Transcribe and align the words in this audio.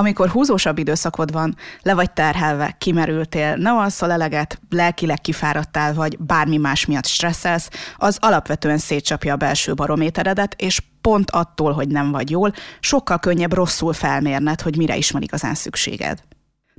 Amikor 0.00 0.28
húzósabb 0.28 0.78
időszakod 0.78 1.32
van, 1.32 1.56
le 1.82 1.94
vagy 1.94 2.12
terhelve, 2.12 2.74
kimerültél, 2.78 3.56
nem 3.56 3.76
alszol 3.76 4.10
eleget, 4.10 4.60
lelkileg 4.70 5.20
kifáradtál, 5.20 5.94
vagy 5.94 6.18
bármi 6.18 6.56
más 6.56 6.86
miatt 6.86 7.06
stresszelsz, 7.06 7.68
az 7.96 8.18
alapvetően 8.20 8.78
szétcsapja 8.78 9.32
a 9.32 9.36
belső 9.36 9.74
barométeredet, 9.74 10.54
és 10.58 10.82
pont 11.00 11.30
attól, 11.30 11.72
hogy 11.72 11.88
nem 11.88 12.10
vagy 12.10 12.30
jól, 12.30 12.52
sokkal 12.80 13.18
könnyebb 13.18 13.52
rosszul 13.52 13.92
felmérned, 13.92 14.60
hogy 14.60 14.76
mire 14.76 14.96
is 14.96 15.10
van 15.10 15.22
igazán 15.22 15.54
szükséged. 15.54 16.22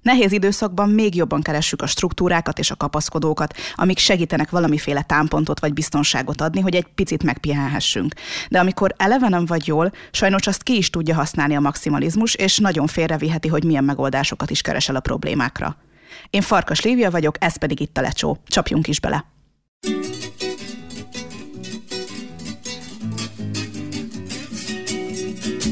Nehéz 0.08 0.32
időszakban 0.32 0.90
még 0.90 1.16
jobban 1.16 1.42
keressük 1.42 1.82
a 1.82 1.88
struktúrákat 1.88 2.60
és 2.60 2.72
a 2.72 2.76
kapaszkodókat, 2.76 3.54
amik 3.76 3.98
segítenek 3.98 4.50
valamiféle 4.50 5.02
támpontot 5.02 5.60
vagy 5.60 5.74
biztonságot 5.74 6.42
adni, 6.42 6.60
hogy 6.60 6.76
egy 6.76 6.86
picit 6.96 7.24
megpihenhessünk. 7.24 8.14
De 8.50 8.60
amikor 8.60 8.94
eleve 8.98 9.30
nem 9.30 9.46
vagy 9.46 9.68
jól, 9.68 9.92
sajnos 10.12 10.48
azt 10.48 10.64
ki 10.64 10.78
is 10.78 10.90
tudja 10.90 11.16
használni 11.16 11.56
a 11.56 11.60
maximalizmus, 11.60 12.36
és 12.36 12.58
nagyon 12.58 12.88
félreviheti, 12.88 13.48
hogy 13.48 13.64
milyen 13.64 13.84
megoldásokat 13.84 14.50
is 14.50 14.62
keresel 14.62 14.96
a 14.96 15.00
problémákra. 15.00 15.78
Én 16.30 16.42
Farkas 16.42 16.82
Lívia 16.82 17.12
vagyok, 17.12 17.36
ez 17.40 17.58
pedig 17.58 17.80
itt 17.80 17.98
a 17.98 18.02
lecsó. 18.02 18.38
Csapjunk 18.46 18.88
is 18.88 19.00
bele! 19.00 19.37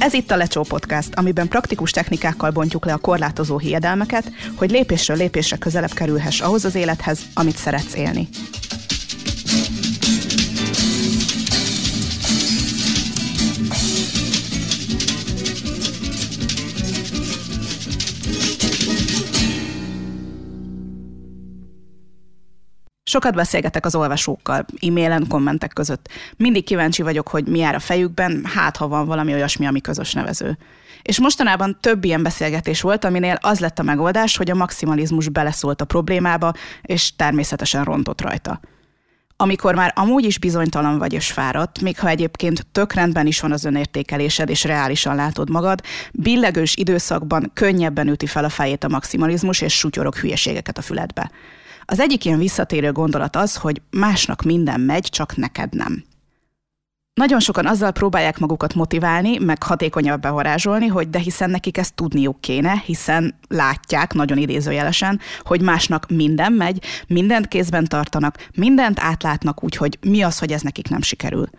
Ez 0.06 0.14
itt 0.14 0.32
a 0.32 0.36
Lecsó 0.36 0.64
Podcast, 0.64 1.14
amiben 1.16 1.48
praktikus 1.48 1.92
technikákkal 1.92 2.52
bontjuk 2.52 2.86
le 2.86 2.94
a 2.94 2.98
korlátozó 2.98 3.58
hiedelmeket, 3.58 4.32
hogy 4.56 4.72
lépésről 4.72 5.18
lépésre 5.18 5.58
közelebb 5.58 5.94
kerülhess 5.94 6.40
ahhoz 6.40 6.66
az 6.66 6.76
élethez, 6.76 7.20
amit 7.34 7.58
szeretsz 7.58 7.96
élni. 7.96 8.28
Sokat 23.16 23.36
beszélgetek 23.36 23.86
az 23.86 23.96
olvasókkal, 23.96 24.66
e-mailen, 24.82 25.28
kommentek 25.28 25.74
között. 25.74 26.10
Mindig 26.38 26.64
kíváncsi 26.64 27.02
vagyok, 27.02 27.28
hogy 27.28 27.48
mi 27.48 27.60
jár 27.60 27.76
a 27.76 27.80
fejükben, 27.80 28.46
hát 28.56 28.78
ha 28.78 28.88
van 28.88 29.06
valami 29.06 29.34
olyasmi, 29.34 29.66
ami 29.66 29.82
közös 29.82 30.14
nevező. 30.14 30.58
És 31.02 31.20
mostanában 31.20 31.78
több 31.82 32.04
ilyen 32.04 32.24
beszélgetés 32.24 32.82
volt, 32.82 33.06
aminél 33.06 33.38
az 33.42 33.60
lett 33.60 33.80
a 33.80 33.84
megoldás, 33.84 34.38
hogy 34.38 34.52
a 34.52 34.56
maximalizmus 34.56 35.30
beleszólt 35.30 35.82
a 35.82 35.86
problémába, 35.86 36.54
és 36.82 37.16
természetesen 37.16 37.84
rontott 37.84 38.22
rajta. 38.22 38.60
Amikor 39.36 39.76
már 39.76 39.94
amúgy 39.96 40.26
is 40.26 40.40
bizonytalan 40.40 40.98
vagy 40.98 41.14
és 41.14 41.32
fáradt, 41.32 41.82
még 41.82 42.00
ha 42.00 42.08
egyébként 42.08 42.66
tök 42.72 42.94
rendben 42.94 43.28
is 43.28 43.40
van 43.40 43.52
az 43.52 43.66
önértékelésed, 43.66 44.50
és 44.50 44.64
reálisan 44.64 45.16
látod 45.16 45.50
magad, 45.50 45.82
billegős 46.12 46.76
időszakban 46.76 47.52
könnyebben 47.54 48.08
üti 48.08 48.28
fel 48.28 48.44
a 48.44 48.50
fejét 48.50 48.84
a 48.84 48.90
maximalizmus, 48.90 49.62
és 49.62 49.74
sutyorog 49.74 50.16
hülyeségeket 50.16 50.78
a 50.78 50.82
füledbe. 50.82 51.32
Az 51.86 52.00
egyik 52.00 52.26
ilyen 52.26 52.38
visszatérő 52.38 52.92
gondolat 52.92 53.36
az, 53.36 53.56
hogy 53.56 53.82
másnak 53.90 54.42
minden 54.42 54.80
megy, 54.80 55.04
csak 55.10 55.36
neked 55.36 55.74
nem. 55.74 56.04
Nagyon 57.14 57.40
sokan 57.40 57.66
azzal 57.66 57.92
próbálják 57.92 58.40
magukat 58.40 58.74
motiválni, 58.74 59.38
meg 59.38 59.64
hatékonyabb 59.64 60.22
bevarázsolni, 60.22 60.88
hogy 60.88 61.10
de 61.10 61.20
hiszen 61.20 61.50
nekik 61.50 61.78
ezt 61.78 61.94
tudniuk 61.94 62.42
kéne, 62.42 62.82
hiszen 62.86 63.36
látják, 63.48 64.14
nagyon 64.14 64.38
idézőjelesen, 64.38 65.20
hogy 65.44 65.62
másnak 65.62 66.10
minden 66.10 66.54
megy, 66.54 66.84
mindent 67.08 67.48
kézben 67.48 67.86
tartanak, 67.86 68.48
mindent 68.56 69.00
átlátnak 69.00 69.64
úgy, 69.64 69.76
hogy 69.76 69.98
mi 70.02 70.22
az, 70.22 70.40
hogy 70.40 70.52
ez 70.52 70.62
nekik 70.62 70.90
nem 70.90 71.02
sikerül. 71.02 71.50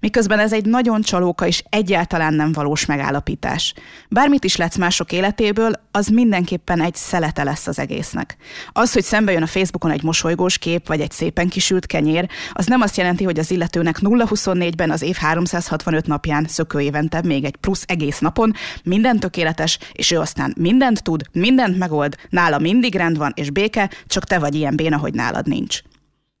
Miközben 0.00 0.38
ez 0.38 0.52
egy 0.52 0.64
nagyon 0.64 1.02
csalóka 1.02 1.46
és 1.46 1.62
egyáltalán 1.68 2.34
nem 2.34 2.52
valós 2.52 2.86
megállapítás. 2.86 3.74
Bármit 4.08 4.44
is 4.44 4.56
látsz 4.56 4.76
mások 4.76 5.12
életéből, 5.12 5.72
az 5.90 6.06
mindenképpen 6.06 6.80
egy 6.80 6.94
szelete 6.94 7.44
lesz 7.44 7.66
az 7.66 7.78
egésznek. 7.78 8.36
Az, 8.72 8.92
hogy 8.92 9.02
szembe 9.02 9.32
jön 9.32 9.42
a 9.42 9.46
Facebookon 9.46 9.90
egy 9.90 10.02
mosolygós 10.02 10.58
kép, 10.58 10.86
vagy 10.86 11.00
egy 11.00 11.10
szépen 11.10 11.48
kisült 11.48 11.86
kenyér, 11.86 12.28
az 12.52 12.66
nem 12.66 12.80
azt 12.80 12.96
jelenti, 12.96 13.24
hogy 13.24 13.38
az 13.38 13.50
illetőnek 13.50 13.96
0-24-ben 14.00 14.90
az 14.90 15.02
év 15.02 15.16
365 15.16 16.06
napján 16.06 16.46
szökő 16.48 16.80
évente 16.80 17.22
még 17.22 17.44
egy 17.44 17.56
plusz 17.56 17.84
egész 17.86 18.18
napon 18.18 18.52
minden 18.84 19.20
tökéletes, 19.20 19.78
és 19.92 20.10
ő 20.10 20.18
aztán 20.18 20.54
mindent 20.58 21.02
tud, 21.02 21.22
mindent 21.32 21.78
megold, 21.78 22.16
nála 22.28 22.58
mindig 22.58 22.94
rend 22.94 23.18
van 23.18 23.32
és 23.34 23.50
béke, 23.50 23.90
csak 24.06 24.24
te 24.24 24.38
vagy 24.38 24.54
ilyen 24.54 24.76
béna, 24.76 24.96
hogy 24.96 25.14
nálad 25.14 25.46
nincs. 25.46 25.82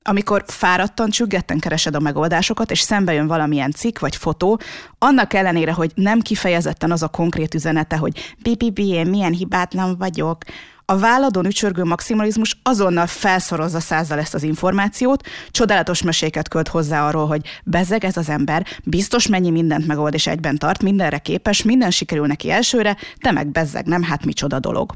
Amikor 0.06 0.44
fáradtan, 0.46 1.10
csüggetten 1.10 1.58
keresed 1.58 1.94
a 1.94 2.00
megoldásokat, 2.00 2.70
és 2.70 2.80
szembe 2.80 3.12
jön 3.12 3.26
valamilyen 3.26 3.70
cikk 3.70 3.98
vagy 3.98 4.16
fotó, 4.16 4.60
annak 4.98 5.32
ellenére, 5.32 5.72
hogy 5.72 5.92
nem 5.94 6.20
kifejezetten 6.20 6.90
az 6.90 7.02
a 7.02 7.08
konkrét 7.08 7.54
üzenete, 7.54 7.96
hogy 7.96 8.34
BBB, 8.42 8.78
én 8.78 9.06
milyen 9.06 9.32
hibátlan 9.32 9.96
vagyok, 9.98 10.38
a 10.86 10.98
váladon 10.98 11.46
ücsörgő 11.46 11.84
maximalizmus 11.84 12.58
azonnal 12.62 13.06
felszorozza 13.06 13.80
százzal 13.80 14.18
ezt 14.18 14.34
az 14.34 14.42
információt, 14.42 15.28
csodálatos 15.50 16.02
meséket 16.02 16.48
költ 16.48 16.68
hozzá 16.68 17.06
arról, 17.06 17.26
hogy 17.26 17.46
bezeg 17.64 18.04
ez 18.04 18.16
az 18.16 18.28
ember, 18.28 18.66
biztos 18.84 19.26
mennyi 19.26 19.50
mindent 19.50 19.86
megold 19.86 20.14
és 20.14 20.26
egyben 20.26 20.58
tart, 20.58 20.82
mindenre 20.82 21.18
képes, 21.18 21.62
minden 21.62 21.90
sikerül 21.90 22.26
neki 22.26 22.50
elsőre, 22.50 22.96
te 23.20 23.30
meg 23.30 23.46
bezzeg, 23.46 23.86
nem 23.86 24.02
hát 24.02 24.24
micsoda 24.24 24.58
dolog. 24.58 24.94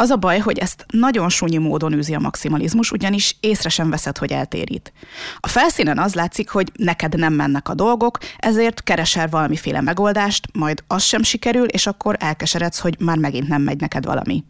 Az 0.00 0.10
a 0.10 0.16
baj, 0.16 0.38
hogy 0.38 0.58
ezt 0.58 0.84
nagyon 0.92 1.28
súnyi 1.28 1.56
módon 1.56 1.92
űzi 1.92 2.14
a 2.14 2.18
maximalizmus, 2.18 2.90
ugyanis 2.90 3.36
észre 3.40 3.68
sem 3.68 3.90
veszed, 3.90 4.18
hogy 4.18 4.32
eltérít. 4.32 4.92
A 5.40 5.48
felszínen 5.48 5.98
az 5.98 6.14
látszik, 6.14 6.48
hogy 6.48 6.72
neked 6.76 7.18
nem 7.18 7.32
mennek 7.32 7.68
a 7.68 7.74
dolgok, 7.74 8.18
ezért 8.38 8.82
keresel 8.82 9.28
valamiféle 9.28 9.80
megoldást, 9.80 10.46
majd 10.52 10.82
az 10.86 11.02
sem 11.02 11.22
sikerül, 11.22 11.66
és 11.66 11.86
akkor 11.86 12.16
elkeseredsz, 12.18 12.78
hogy 12.78 12.96
már 12.98 13.16
megint 13.16 13.48
nem 13.48 13.62
megy 13.62 13.80
neked 13.80 14.04
valami. 14.04 14.44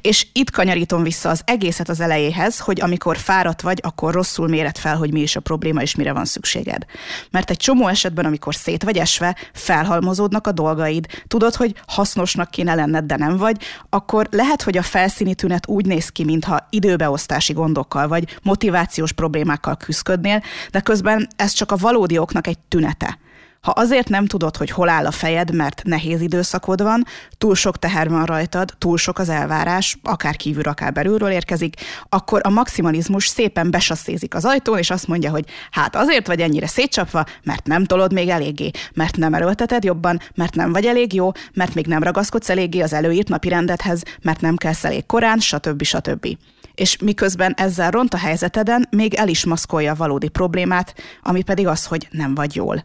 És 0.00 0.26
itt 0.32 0.50
kanyarítom 0.50 1.02
vissza 1.02 1.28
az 1.28 1.42
egészet 1.44 1.88
az 1.88 2.00
elejéhez, 2.00 2.58
hogy 2.58 2.80
amikor 2.80 3.16
fáradt 3.16 3.60
vagy, 3.60 3.80
akkor 3.82 4.14
rosszul 4.14 4.48
méret 4.48 4.78
fel, 4.78 4.96
hogy 4.96 5.12
mi 5.12 5.20
is 5.20 5.36
a 5.36 5.40
probléma 5.40 5.82
és 5.82 5.94
mire 5.94 6.12
van 6.12 6.24
szükséged. 6.24 6.84
Mert 7.30 7.50
egy 7.50 7.56
csomó 7.56 7.86
esetben, 7.86 8.24
amikor 8.24 8.54
szét 8.54 8.82
vagy 8.82 8.96
esve, 8.96 9.36
felhalmozódnak 9.52 10.46
a 10.46 10.52
dolgaid, 10.52 11.06
tudod, 11.28 11.54
hogy 11.54 11.74
hasznosnak 11.86 12.50
kéne 12.50 12.74
lenned, 12.74 13.04
de 13.04 13.16
nem 13.16 13.36
vagy, 13.36 13.56
akkor 13.90 14.28
lehet, 14.30 14.62
hogy 14.62 14.76
a 14.76 14.82
felszíni 14.94 15.34
tünet 15.34 15.68
úgy 15.68 15.86
néz 15.86 16.08
ki, 16.08 16.24
mintha 16.24 16.66
időbeosztási 16.70 17.52
gondokkal 17.52 18.08
vagy 18.08 18.38
motivációs 18.42 19.12
problémákkal 19.12 19.76
küzdködnél, 19.76 20.42
de 20.70 20.80
közben 20.80 21.28
ez 21.36 21.52
csak 21.52 21.72
a 21.72 21.76
valódi 21.76 22.18
oknak 22.18 22.46
egy 22.46 22.58
tünete. 22.58 23.18
Ha 23.64 23.70
azért 23.70 24.08
nem 24.08 24.26
tudod, 24.26 24.56
hogy 24.56 24.70
hol 24.70 24.88
áll 24.88 25.06
a 25.06 25.10
fejed, 25.10 25.54
mert 25.54 25.82
nehéz 25.84 26.20
időszakod 26.20 26.82
van, 26.82 27.04
túl 27.38 27.54
sok 27.54 27.78
teher 27.78 28.08
van 28.08 28.24
rajtad, 28.24 28.74
túl 28.78 28.96
sok 28.96 29.18
az 29.18 29.28
elvárás, 29.28 29.98
akár 30.02 30.36
kívül, 30.36 30.62
akár 30.62 30.92
belülről 30.92 31.30
érkezik, 31.30 31.74
akkor 32.08 32.40
a 32.44 32.50
maximalizmus 32.50 33.26
szépen 33.26 33.70
besasszézik 33.70 34.34
az 34.34 34.44
ajtón, 34.44 34.78
és 34.78 34.90
azt 34.90 35.06
mondja, 35.06 35.30
hogy 35.30 35.44
hát 35.70 35.96
azért 35.96 36.26
vagy 36.26 36.40
ennyire 36.40 36.66
szétcsapva, 36.66 37.24
mert 37.42 37.66
nem 37.66 37.84
tolod 37.84 38.12
még 38.12 38.28
eléggé, 38.28 38.70
mert 38.94 39.16
nem 39.16 39.34
erőlteted 39.34 39.84
jobban, 39.84 40.20
mert 40.34 40.54
nem 40.54 40.72
vagy 40.72 40.84
elég 40.84 41.12
jó, 41.12 41.30
mert 41.54 41.74
még 41.74 41.86
nem 41.86 42.02
ragaszkodsz 42.02 42.50
eléggé 42.50 42.80
az 42.80 42.92
előírt 42.92 43.28
napi 43.28 43.48
rendethez, 43.48 44.02
mert 44.22 44.40
nem 44.40 44.56
kelsz 44.56 44.84
elég 44.84 45.06
korán, 45.06 45.38
stb. 45.38 45.82
stb. 45.82 46.26
És 46.74 46.98
miközben 46.98 47.54
ezzel 47.56 47.90
ront 47.90 48.14
a 48.14 48.18
helyzeteden, 48.18 48.86
még 48.90 49.14
el 49.14 49.28
is 49.28 49.44
maszkolja 49.44 49.92
a 49.92 49.96
valódi 49.96 50.28
problémát, 50.28 50.94
ami 51.22 51.42
pedig 51.42 51.66
az, 51.66 51.84
hogy 51.84 52.08
nem 52.10 52.34
vagy 52.34 52.54
jól. 52.54 52.84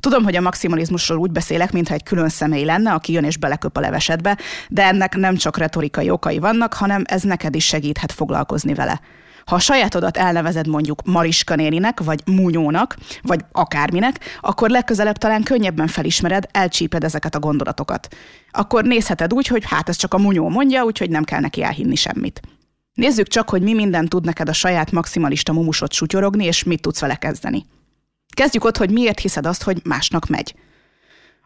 Tudom, 0.00 0.24
hogy 0.24 0.36
a 0.36 0.40
maximalizmusról 0.40 1.18
úgy 1.18 1.30
beszélek, 1.30 1.72
mintha 1.72 1.94
egy 1.94 2.02
külön 2.02 2.28
személy 2.28 2.64
lenne, 2.64 2.92
aki 2.92 3.12
jön 3.12 3.24
és 3.24 3.36
beleköp 3.36 3.76
a 3.76 3.80
levesedbe, 3.80 4.38
de 4.68 4.84
ennek 4.84 5.16
nem 5.16 5.36
csak 5.36 5.56
retorikai 5.56 6.10
okai 6.10 6.38
vannak, 6.38 6.74
hanem 6.74 7.02
ez 7.06 7.22
neked 7.22 7.54
is 7.54 7.66
segíthet 7.66 8.12
foglalkozni 8.12 8.74
vele. 8.74 9.00
Ha 9.44 9.56
a 9.56 9.58
sajátodat 9.58 10.16
elnevezed 10.16 10.66
mondjuk 10.66 11.02
Mariska 11.04 11.54
néninek, 11.54 12.00
vagy 12.00 12.22
Múnyónak, 12.26 12.96
vagy 13.22 13.40
akárminek, 13.52 14.38
akkor 14.40 14.70
legközelebb 14.70 15.16
talán 15.16 15.42
könnyebben 15.42 15.86
felismered, 15.86 16.44
elcsíped 16.50 17.04
ezeket 17.04 17.34
a 17.34 17.38
gondolatokat. 17.38 18.08
Akkor 18.50 18.84
nézheted 18.84 19.32
úgy, 19.32 19.46
hogy 19.46 19.62
hát 19.66 19.88
ez 19.88 19.96
csak 19.96 20.14
a 20.14 20.18
Munyó 20.18 20.48
mondja, 20.48 20.84
úgyhogy 20.84 21.10
nem 21.10 21.24
kell 21.24 21.40
neki 21.40 21.62
elhinni 21.62 21.94
semmit. 21.94 22.40
Nézzük 22.94 23.28
csak, 23.28 23.50
hogy 23.50 23.62
mi 23.62 23.74
minden 23.74 24.08
tud 24.08 24.24
neked 24.24 24.48
a 24.48 24.52
saját 24.52 24.92
maximalista 24.92 25.52
mumusot 25.52 25.92
sutyorogni, 25.92 26.44
és 26.44 26.64
mit 26.64 26.80
tudsz 26.80 27.00
vele 27.00 27.14
kezdeni. 27.14 27.64
Kezdjük 28.30 28.64
ott, 28.64 28.76
hogy 28.76 28.90
miért 28.90 29.18
hiszed 29.18 29.46
azt, 29.46 29.62
hogy 29.62 29.80
másnak 29.84 30.26
megy. 30.26 30.54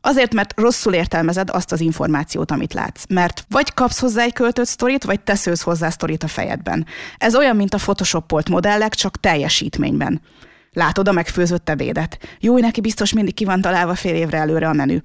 Azért, 0.01 0.35
mert 0.35 0.61
rosszul 0.61 0.93
értelmezed 0.95 1.51
azt 1.51 1.73
az 1.73 1.81
információt, 1.81 2.51
amit 2.51 2.75
látsz. 2.75 3.03
Mert 3.09 3.45
vagy 3.49 3.75
kapsz 3.75 4.01
hozzá 4.01 4.23
egy 4.23 4.33
költött 4.33 4.67
sztorit, 4.67 5.05
vagy 5.05 5.21
teszősz 5.21 5.63
hozzá 5.63 5.91
sztorit 5.91 6.23
a 6.23 6.29
fejedben. 6.29 6.87
Ez 7.19 7.37
olyan, 7.37 7.57
mint 7.57 7.75
a 7.75 7.79
photoshopolt 7.79 8.49
modellek, 8.49 8.95
csak 8.95 9.21
teljesítményben. 9.21 10.21
Látod 10.73 11.09
a 11.09 11.13
megfőzött 11.13 11.69
ebédet. 11.69 12.19
Jó, 12.41 12.59
neki 12.59 12.81
biztos 12.81 13.13
mindig 13.13 13.35
ki 13.35 13.45
van 13.45 13.61
találva 13.61 13.95
fél 13.95 14.15
évre 14.15 14.39
előre 14.39 14.69
a 14.69 14.73
menü. 14.73 14.99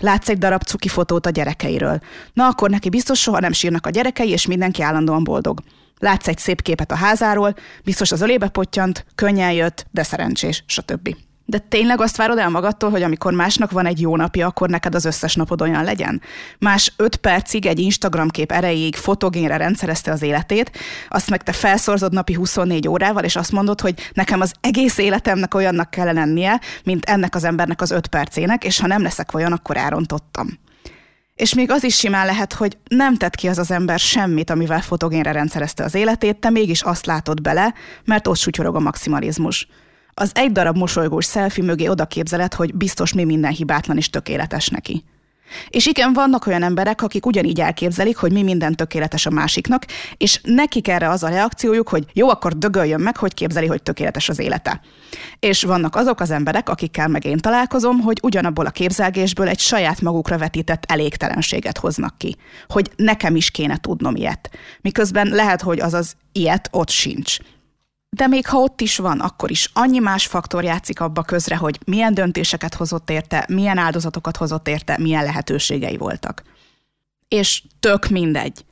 Látsz 0.00 0.28
egy 0.28 0.38
darab 0.38 0.62
cuki 0.62 0.88
fotót 0.88 1.26
a 1.26 1.30
gyerekeiről. 1.30 2.00
Na 2.32 2.46
akkor 2.46 2.70
neki 2.70 2.88
biztos 2.88 3.20
soha 3.20 3.40
nem 3.40 3.52
sírnak 3.52 3.86
a 3.86 3.90
gyerekei, 3.90 4.30
és 4.30 4.46
mindenki 4.46 4.82
állandóan 4.82 5.24
boldog. 5.24 5.60
Látsz 6.00 6.28
egy 6.28 6.38
szép 6.38 6.62
képet 6.62 6.90
a 6.90 6.96
házáról, 6.96 7.54
biztos 7.84 8.12
az 8.12 8.20
ölébe 8.20 8.48
pottyant, 8.48 9.04
könnyen 9.14 9.52
jött, 9.52 9.86
de 9.90 10.02
szerencsés, 10.02 10.64
stb. 10.66 11.16
De 11.44 11.58
tényleg 11.58 12.00
azt 12.00 12.16
várod 12.16 12.38
el 12.38 12.48
magadtól, 12.48 12.90
hogy 12.90 13.02
amikor 13.02 13.32
másnak 13.32 13.70
van 13.70 13.86
egy 13.86 14.00
jó 14.00 14.16
napja, 14.16 14.46
akkor 14.46 14.68
neked 14.68 14.94
az 14.94 15.04
összes 15.04 15.34
napod 15.34 15.62
olyan 15.62 15.84
legyen? 15.84 16.22
Más 16.58 16.92
öt 16.96 17.16
percig 17.16 17.66
egy 17.66 17.78
Instagram 17.78 18.28
kép 18.28 18.52
erejéig 18.52 18.96
fotogénre 18.96 19.56
rendszerezte 19.56 20.12
az 20.12 20.22
életét, 20.22 20.70
azt 21.08 21.30
meg 21.30 21.42
te 21.42 21.52
felszorzod 21.52 22.12
napi 22.12 22.34
24 22.34 22.88
órával, 22.88 23.24
és 23.24 23.36
azt 23.36 23.52
mondod, 23.52 23.80
hogy 23.80 24.10
nekem 24.12 24.40
az 24.40 24.52
egész 24.60 24.98
életemnek 24.98 25.54
olyannak 25.54 25.90
kell 25.90 26.12
lennie, 26.12 26.60
mint 26.84 27.04
ennek 27.04 27.34
az 27.34 27.44
embernek 27.44 27.80
az 27.80 27.90
öt 27.90 28.06
percének, 28.06 28.64
és 28.64 28.80
ha 28.80 28.86
nem 28.86 29.02
leszek 29.02 29.34
olyan, 29.34 29.52
akkor 29.52 29.76
elrontottam. 29.76 30.58
És 31.40 31.54
még 31.54 31.70
az 31.70 31.84
is 31.84 31.96
simán 31.96 32.26
lehet, 32.26 32.52
hogy 32.52 32.78
nem 32.88 33.16
tett 33.16 33.34
ki 33.34 33.48
az 33.48 33.58
az 33.58 33.70
ember 33.70 33.98
semmit, 33.98 34.50
amivel 34.50 34.80
fotogénre 34.80 35.32
rendszerezte 35.32 35.84
az 35.84 35.94
életét, 35.94 36.36
te 36.36 36.50
mégis 36.50 36.82
azt 36.82 37.06
látod 37.06 37.42
bele, 37.42 37.74
mert 38.04 38.26
ott 38.26 38.36
sutyorog 38.36 38.76
a 38.76 38.80
maximalizmus 38.80 39.68
az 40.14 40.30
egy 40.34 40.52
darab 40.52 40.76
mosolygós 40.76 41.24
szelfi 41.24 41.62
mögé 41.62 41.86
oda 41.86 42.06
képzeled, 42.06 42.54
hogy 42.54 42.74
biztos 42.74 43.12
mi 43.12 43.24
minden 43.24 43.52
hibátlan 43.52 43.96
és 43.96 44.10
tökéletes 44.10 44.68
neki. 44.68 45.04
És 45.68 45.86
igen, 45.86 46.12
vannak 46.12 46.46
olyan 46.46 46.62
emberek, 46.62 47.02
akik 47.02 47.26
ugyanígy 47.26 47.60
elképzelik, 47.60 48.16
hogy 48.16 48.32
mi 48.32 48.42
minden 48.42 48.74
tökéletes 48.74 49.26
a 49.26 49.30
másiknak, 49.30 49.84
és 50.16 50.40
nekik 50.42 50.88
erre 50.88 51.08
az 51.08 51.22
a 51.22 51.28
reakciójuk, 51.28 51.88
hogy 51.88 52.04
jó, 52.12 52.28
akkor 52.28 52.58
dögöljön 52.58 53.00
meg, 53.00 53.16
hogy 53.16 53.34
képzeli, 53.34 53.66
hogy 53.66 53.82
tökéletes 53.82 54.28
az 54.28 54.38
élete. 54.38 54.80
És 55.38 55.62
vannak 55.62 55.96
azok 55.96 56.20
az 56.20 56.30
emberek, 56.30 56.68
akikkel 56.68 57.08
meg 57.08 57.24
én 57.24 57.38
találkozom, 57.38 57.98
hogy 58.00 58.18
ugyanabból 58.22 58.66
a 58.66 58.70
képzelgésből 58.70 59.48
egy 59.48 59.58
saját 59.58 60.00
magukra 60.00 60.38
vetített 60.38 60.84
elégtelenséget 60.86 61.78
hoznak 61.78 62.18
ki. 62.18 62.36
Hogy 62.68 62.90
nekem 62.96 63.36
is 63.36 63.50
kéne 63.50 63.76
tudnom 63.76 64.16
ilyet. 64.16 64.50
Miközben 64.80 65.28
lehet, 65.28 65.62
hogy 65.62 65.80
az 65.80 65.94
az 65.94 66.14
ilyet 66.32 66.68
ott 66.72 66.90
sincs. 66.90 67.36
De 68.16 68.26
még 68.26 68.46
ha 68.46 68.58
ott 68.58 68.80
is 68.80 68.96
van, 68.96 69.20
akkor 69.20 69.50
is 69.50 69.70
annyi 69.72 69.98
más 69.98 70.26
faktor 70.26 70.64
játszik 70.64 71.00
abba 71.00 71.22
közre, 71.22 71.56
hogy 71.56 71.78
milyen 71.86 72.14
döntéseket 72.14 72.74
hozott 72.74 73.10
érte, 73.10 73.44
milyen 73.48 73.78
áldozatokat 73.78 74.36
hozott 74.36 74.68
érte, 74.68 74.98
milyen 74.98 75.24
lehetőségei 75.24 75.96
voltak. 75.96 76.42
És 77.28 77.62
tök 77.80 78.08
mindegy 78.08 78.64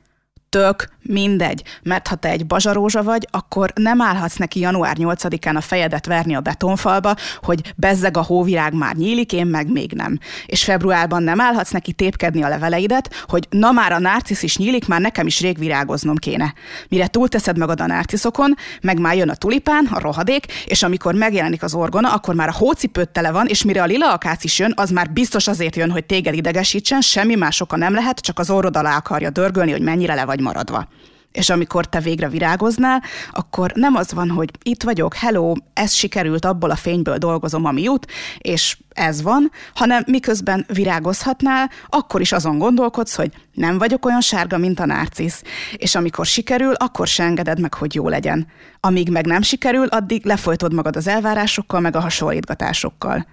tök 0.49 0.89
mindegy, 1.01 1.63
mert 1.83 2.07
ha 2.07 2.15
te 2.15 2.29
egy 2.29 2.45
bazsarózsa 2.45 3.03
vagy, 3.03 3.27
akkor 3.31 3.71
nem 3.75 4.01
állhatsz 4.01 4.35
neki 4.35 4.59
január 4.59 4.95
8-án 4.99 5.55
a 5.55 5.61
fejedet 5.61 6.05
verni 6.05 6.35
a 6.35 6.39
betonfalba, 6.39 7.15
hogy 7.41 7.73
bezzeg 7.75 8.17
a 8.17 8.21
hóvirág 8.21 8.73
már 8.73 8.95
nyílik, 8.95 9.33
én 9.33 9.45
meg 9.47 9.71
még 9.71 9.91
nem. 9.91 10.19
És 10.45 10.63
februárban 10.63 11.23
nem 11.23 11.41
állhatsz 11.41 11.71
neki 11.71 11.91
tépkedni 11.91 12.43
a 12.43 12.47
leveleidet, 12.47 13.25
hogy 13.27 13.47
na 13.49 13.71
már 13.71 13.91
a 13.91 13.99
nárcisz 13.99 14.43
is 14.43 14.57
nyílik, 14.57 14.87
már 14.87 15.01
nekem 15.01 15.27
is 15.27 15.41
rég 15.41 15.57
virágoznom 15.57 16.15
kéne. 16.15 16.53
Mire 16.89 17.07
túlteszed 17.07 17.57
magad 17.57 17.81
a 17.81 17.85
nárciszokon, 17.85 18.55
meg 18.81 18.99
már 18.99 19.15
jön 19.15 19.29
a 19.29 19.35
tulipán, 19.35 19.87
a 19.91 19.99
rohadék, 19.99 20.45
és 20.65 20.83
amikor 20.83 21.13
megjelenik 21.13 21.63
az 21.63 21.73
orgona, 21.73 22.13
akkor 22.13 22.35
már 22.35 22.47
a 22.47 22.53
hócipőt 22.57 23.09
tele 23.09 23.31
van, 23.31 23.47
és 23.47 23.63
mire 23.63 23.81
a 23.81 23.85
lila 23.85 24.13
akác 24.13 24.43
is 24.43 24.59
jön, 24.59 24.73
az 24.75 24.89
már 24.89 25.11
biztos 25.11 25.47
azért 25.47 25.75
jön, 25.75 25.91
hogy 25.91 26.05
téged 26.05 26.33
idegesítsen, 26.33 27.01
semmi 27.01 27.35
más 27.35 27.61
oka 27.61 27.77
nem 27.77 27.93
lehet, 27.93 28.19
csak 28.19 28.39
az 28.39 28.49
orrod 28.49 28.77
alá 28.77 28.95
akarja 28.95 29.29
dörgölni, 29.29 29.71
hogy 29.71 29.81
mennyire 29.81 30.13
le 30.13 30.25
vagy 30.25 30.38
vagy 30.39 30.47
maradva. 30.47 30.87
És 31.31 31.49
amikor 31.49 31.85
te 31.85 31.99
végre 31.99 32.29
virágoznál, 32.29 33.03
akkor 33.31 33.71
nem 33.75 33.95
az 33.95 34.13
van, 34.13 34.29
hogy 34.29 34.49
itt 34.63 34.83
vagyok, 34.83 35.13
hello, 35.13 35.53
ez 35.73 35.93
sikerült, 35.93 36.45
abból 36.45 36.69
a 36.69 36.75
fényből 36.75 37.17
dolgozom, 37.17 37.65
ami 37.65 37.81
jut, 37.81 38.11
és 38.37 38.77
ez 38.89 39.21
van, 39.21 39.51
hanem 39.73 40.03
miközben 40.07 40.65
virágozhatnál, 40.73 41.69
akkor 41.87 42.21
is 42.21 42.31
azon 42.31 42.57
gondolkodsz, 42.57 43.15
hogy 43.15 43.31
nem 43.53 43.77
vagyok 43.77 44.05
olyan 44.05 44.21
sárga, 44.21 44.57
mint 44.57 44.79
a 44.79 44.85
nárcisz. 44.85 45.41
És 45.75 45.95
amikor 45.95 46.25
sikerül, 46.25 46.73
akkor 46.73 47.07
se 47.07 47.23
engeded 47.23 47.59
meg, 47.59 47.73
hogy 47.73 47.95
jó 47.95 48.07
legyen. 48.07 48.47
Amíg 48.79 49.09
meg 49.09 49.25
nem 49.25 49.41
sikerül, 49.41 49.87
addig 49.87 50.25
lefolytod 50.25 50.73
magad 50.73 50.95
az 50.95 51.07
elvárásokkal, 51.07 51.79
meg 51.79 51.95
a 51.95 51.99
hasonlítgatásokkal. 51.99 53.27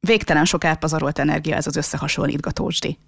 Végtelen 0.00 0.44
sok 0.44 0.64
elpazarolt 0.64 1.18
energia 1.18 1.56
ez 1.56 1.66
az 1.66 1.76
összehasonlítgatósdi. 1.76 2.98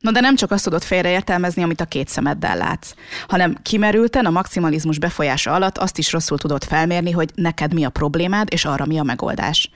No 0.00 0.10
de 0.10 0.20
nem 0.20 0.36
csak 0.36 0.50
azt 0.50 0.64
tudod 0.64 0.82
félreértelmezni, 0.82 1.62
amit 1.62 1.80
a 1.80 1.84
két 1.84 2.08
szemeddel 2.08 2.56
látsz, 2.56 2.94
hanem 3.28 3.56
kimerülten 3.62 4.26
a 4.26 4.30
maximalizmus 4.30 4.98
befolyása 4.98 5.52
alatt 5.52 5.78
azt 5.78 5.98
is 5.98 6.12
rosszul 6.12 6.38
tudod 6.38 6.64
felmérni, 6.64 7.10
hogy 7.10 7.30
neked 7.34 7.74
mi 7.74 7.84
a 7.84 7.90
problémád, 7.90 8.48
és 8.50 8.64
arra 8.64 8.86
mi 8.86 8.98
a 8.98 9.02
megoldás. 9.02 9.70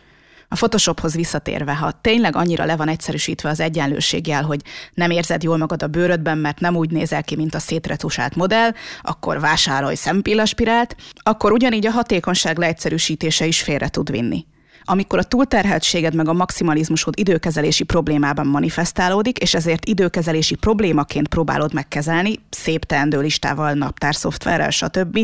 A 0.48 0.54
Photoshophoz 0.54 1.14
visszatérve, 1.14 1.74
ha 1.74 1.98
tényleg 2.00 2.36
annyira 2.36 2.64
le 2.64 2.76
van 2.76 2.88
egyszerűsítve 2.88 3.48
az 3.48 3.60
egyenlőségjel, 3.60 4.42
hogy 4.42 4.60
nem 4.94 5.10
érzed 5.10 5.42
jól 5.42 5.56
magad 5.56 5.82
a 5.82 5.86
bőrödben, 5.86 6.38
mert 6.38 6.60
nem 6.60 6.76
úgy 6.76 6.90
nézel 6.90 7.24
ki, 7.24 7.36
mint 7.36 7.54
a 7.54 7.58
szétretusált 7.58 8.36
modell, 8.36 8.70
akkor 9.02 9.40
vásárolj 9.40 9.94
szempillaspirált, 9.94 10.96
akkor 11.22 11.52
ugyanígy 11.52 11.86
a 11.86 11.90
hatékonyság 11.90 12.58
leegyszerűsítése 12.58 13.46
is 13.46 13.62
félre 13.62 13.88
tud 13.88 14.10
vinni 14.10 14.46
amikor 14.84 15.18
a 15.18 15.22
túlterheltséged 15.22 16.14
meg 16.14 16.28
a 16.28 16.32
maximalizmusod 16.32 17.14
időkezelési 17.18 17.84
problémában 17.84 18.46
manifestálódik, 18.46 19.38
és 19.38 19.54
ezért 19.54 19.84
időkezelési 19.84 20.54
problémaként 20.54 21.28
próbálod 21.28 21.74
megkezelni, 21.74 22.34
szép 22.50 22.84
teendő 22.84 23.20
listával, 23.20 23.72
naptárszoftverrel, 23.72 24.70
stb. 24.70 25.18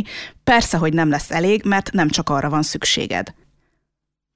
Persze, 0.44 0.76
hogy 0.76 0.92
nem 0.92 1.10
lesz 1.10 1.30
elég, 1.30 1.64
mert 1.64 1.92
nem 1.92 2.08
csak 2.08 2.28
arra 2.28 2.48
van 2.48 2.62
szükséged. 2.62 3.34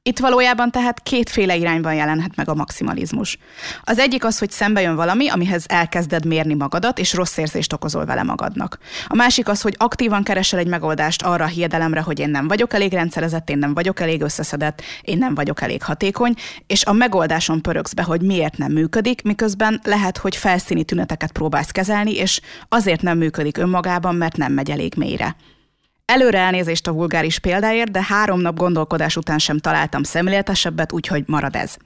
Itt 0.06 0.18
valójában 0.18 0.70
tehát 0.70 1.00
kétféle 1.00 1.56
irányban 1.56 1.94
jelenhet 1.94 2.36
meg 2.36 2.48
a 2.48 2.54
maximalizmus. 2.54 3.38
Az 3.82 3.98
egyik 3.98 4.24
az, 4.24 4.38
hogy 4.38 4.50
szembe 4.50 4.80
jön 4.80 4.96
valami, 4.96 5.28
amihez 5.28 5.64
elkezded 5.68 6.26
mérni 6.26 6.54
magadat, 6.54 6.98
és 6.98 7.14
rossz 7.14 7.36
érzést 7.36 7.72
okozol 7.72 8.04
vele 8.04 8.22
magadnak. 8.22 8.78
A 9.06 9.14
másik 9.14 9.48
az, 9.48 9.60
hogy 9.60 9.74
aktívan 9.78 10.22
keresel 10.22 10.58
egy 10.58 10.66
megoldást 10.66 11.22
arra 11.22 11.44
a 11.44 11.48
hiedelemre, 11.48 12.00
hogy 12.00 12.18
én 12.18 12.30
nem 12.30 12.48
vagyok 12.48 12.72
elég 12.72 12.92
rendszerezett, 12.92 13.50
én 13.50 13.58
nem 13.58 13.74
vagyok 13.74 14.00
elég 14.00 14.22
összeszedett, 14.22 14.82
én 15.02 15.18
nem 15.18 15.34
vagyok 15.34 15.60
elég 15.60 15.82
hatékony, 15.82 16.34
és 16.66 16.84
a 16.84 16.92
megoldáson 16.92 17.62
pörögsz 17.62 17.92
be, 17.92 18.02
hogy 18.02 18.20
miért 18.20 18.58
nem 18.58 18.72
működik, 18.72 19.22
miközben 19.22 19.80
lehet, 19.84 20.18
hogy 20.18 20.36
felszíni 20.36 20.84
tüneteket 20.84 21.32
próbálsz 21.32 21.70
kezelni, 21.70 22.14
és 22.14 22.40
azért 22.68 23.02
nem 23.02 23.18
működik 23.18 23.56
önmagában, 23.56 24.14
mert 24.14 24.36
nem 24.36 24.52
megy 24.52 24.70
elég 24.70 24.94
mélyre. 24.96 25.36
Előre 26.06 26.38
elnézést 26.38 26.86
a 26.86 26.92
vulgáris 26.92 27.38
példáért, 27.38 27.90
de 27.90 28.02
három 28.02 28.40
nap 28.40 28.56
gondolkodás 28.56 29.16
után 29.16 29.38
sem 29.38 29.58
találtam 29.58 30.02
szemléletesebbet, 30.02 30.92
úgyhogy 30.92 31.22
marad 31.26 31.56
ez. 31.56 31.76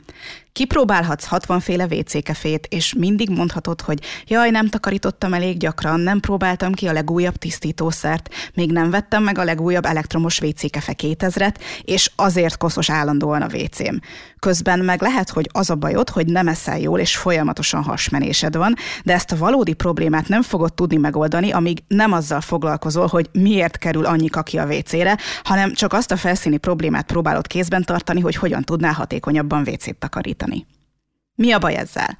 Kipróbálhatsz 0.58 1.24
60 1.24 1.60
féle 1.60 1.84
WC 1.84 2.22
kefét, 2.22 2.66
és 2.70 2.94
mindig 2.94 3.30
mondhatod, 3.30 3.80
hogy 3.80 3.98
jaj, 4.26 4.50
nem 4.50 4.68
takarítottam 4.68 5.34
elég 5.34 5.56
gyakran, 5.56 6.00
nem 6.00 6.20
próbáltam 6.20 6.72
ki 6.72 6.88
a 6.88 6.92
legújabb 6.92 7.36
tisztítószert, 7.36 8.34
még 8.54 8.72
nem 8.72 8.90
vettem 8.90 9.22
meg 9.22 9.38
a 9.38 9.44
legújabb 9.44 9.84
elektromos 9.84 10.40
WC 10.40 10.70
kefe 10.70 10.94
2000-et, 11.02 11.54
és 11.82 12.10
azért 12.16 12.56
koszos 12.56 12.90
állandóan 12.90 13.42
a 13.42 13.46
WC-m. 13.52 13.96
Közben 14.38 14.78
meg 14.78 15.02
lehet, 15.02 15.30
hogy 15.30 15.48
az 15.52 15.70
a 15.70 15.74
bajod, 15.74 16.08
hogy 16.08 16.26
nem 16.26 16.48
eszel 16.48 16.78
jól, 16.78 16.98
és 16.98 17.16
folyamatosan 17.16 17.82
hasmenésed 17.82 18.56
van, 18.56 18.74
de 19.04 19.12
ezt 19.12 19.32
a 19.32 19.36
valódi 19.36 19.72
problémát 19.72 20.28
nem 20.28 20.42
fogod 20.42 20.74
tudni 20.74 20.96
megoldani, 20.96 21.50
amíg 21.50 21.78
nem 21.88 22.12
azzal 22.12 22.40
foglalkozol, 22.40 23.06
hogy 23.06 23.28
miért 23.32 23.78
kerül 23.78 24.04
annyi 24.04 24.28
kaki 24.28 24.58
a 24.58 24.66
WC-re, 24.66 25.18
hanem 25.42 25.72
csak 25.72 25.92
azt 25.92 26.12
a 26.12 26.16
felszíni 26.16 26.56
problémát 26.56 27.06
próbálod 27.06 27.46
kézben 27.46 27.84
tartani, 27.84 28.20
hogy 28.20 28.34
hogyan 28.34 28.62
tudnál 28.62 28.92
hatékonyabban 28.92 29.60
WC-t 29.68 29.96
takarítani. 29.96 30.47
Mi 31.34 31.52
a 31.52 31.58
baj 31.58 31.74
ezzel? 31.74 32.18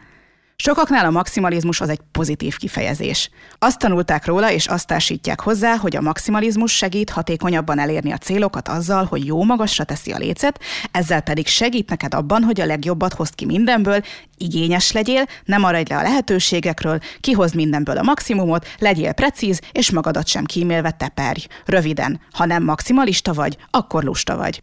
Sokaknál 0.62 1.04
a 1.04 1.10
maximalizmus 1.10 1.80
az 1.80 1.88
egy 1.88 2.00
pozitív 2.12 2.56
kifejezés. 2.56 3.30
Azt 3.58 3.78
tanulták 3.78 4.26
róla, 4.26 4.50
és 4.50 4.66
azt 4.66 4.86
társítják 4.86 5.40
hozzá, 5.40 5.76
hogy 5.76 5.96
a 5.96 6.00
maximalizmus 6.00 6.76
segít 6.76 7.10
hatékonyabban 7.10 7.78
elérni 7.78 8.12
a 8.12 8.18
célokat 8.18 8.68
azzal, 8.68 9.04
hogy 9.04 9.26
jó 9.26 9.44
magasra 9.44 9.84
teszi 9.84 10.10
a 10.10 10.18
lécet, 10.18 10.60
ezzel 10.90 11.20
pedig 11.20 11.46
segít 11.46 11.88
neked 11.88 12.14
abban, 12.14 12.42
hogy 12.42 12.60
a 12.60 12.66
legjobbat 12.66 13.14
hozd 13.14 13.34
ki 13.34 13.44
mindenből, 13.44 14.00
igényes 14.36 14.92
legyél, 14.92 15.24
nem 15.44 15.60
maradj 15.60 15.92
le 15.92 15.98
a 15.98 16.02
lehetőségekről, 16.02 16.98
kihozd 17.20 17.54
mindenből 17.54 17.96
a 17.96 18.02
maximumot, 18.02 18.66
legyél 18.78 19.12
precíz, 19.12 19.60
és 19.72 19.90
magadat 19.90 20.26
sem 20.26 20.44
kímélve 20.44 20.90
teperj. 20.90 21.46
Röviden, 21.64 22.20
ha 22.32 22.44
nem 22.44 22.64
maximalista 22.64 23.32
vagy, 23.32 23.56
akkor 23.70 24.02
lusta 24.04 24.36
vagy. 24.36 24.62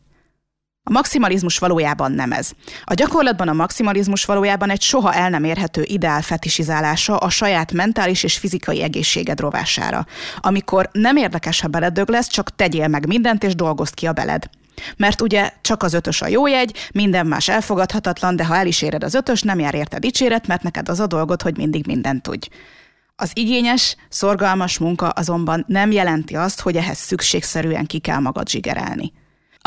A 0.87 0.91
maximalizmus 0.91 1.57
valójában 1.57 2.11
nem 2.11 2.31
ez. 2.31 2.51
A 2.83 2.93
gyakorlatban 2.93 3.47
a 3.47 3.53
maximalizmus 3.53 4.25
valójában 4.25 4.69
egy 4.69 4.81
soha 4.81 5.13
el 5.13 5.29
nem 5.29 5.43
érhető 5.43 5.83
ideál 5.85 6.21
fetisizálása 6.21 7.17
a 7.17 7.29
saját 7.29 7.71
mentális 7.71 8.23
és 8.23 8.37
fizikai 8.37 8.81
egészséged 8.81 9.39
rovására. 9.39 10.05
Amikor 10.37 10.89
nem 10.91 11.15
érdekes, 11.15 11.61
ha 11.61 11.67
beledög 11.67 12.09
lesz, 12.09 12.27
csak 12.27 12.55
tegyél 12.55 12.87
meg 12.87 13.07
mindent 13.07 13.43
és 13.43 13.55
dolgozd 13.55 13.93
ki 13.93 14.05
a 14.05 14.13
beled. 14.13 14.49
Mert 14.97 15.21
ugye 15.21 15.51
csak 15.61 15.83
az 15.83 15.93
ötös 15.93 16.21
a 16.21 16.27
jó 16.27 16.47
jegy, 16.47 16.89
minden 16.93 17.27
más 17.27 17.47
elfogadhatatlan, 17.47 18.35
de 18.35 18.45
ha 18.45 18.55
el 18.55 18.67
is 18.67 18.81
éred 18.81 19.03
az 19.03 19.13
ötös, 19.13 19.41
nem 19.41 19.59
jár 19.59 19.75
érte 19.75 19.99
dicséret, 19.99 20.47
mert 20.47 20.63
neked 20.63 20.89
az 20.89 20.99
a 20.99 21.07
dolgod, 21.07 21.41
hogy 21.41 21.57
mindig 21.57 21.85
mindent 21.85 22.21
tudj. 22.21 22.47
Az 23.15 23.31
igényes, 23.33 23.95
szorgalmas 24.09 24.77
munka 24.77 25.09
azonban 25.09 25.65
nem 25.67 25.91
jelenti 25.91 26.35
azt, 26.35 26.61
hogy 26.61 26.75
ehhez 26.75 26.97
szükségszerűen 26.97 27.85
ki 27.85 27.99
kell 27.99 28.19
magad 28.19 28.49
zsigerelni. 28.49 29.11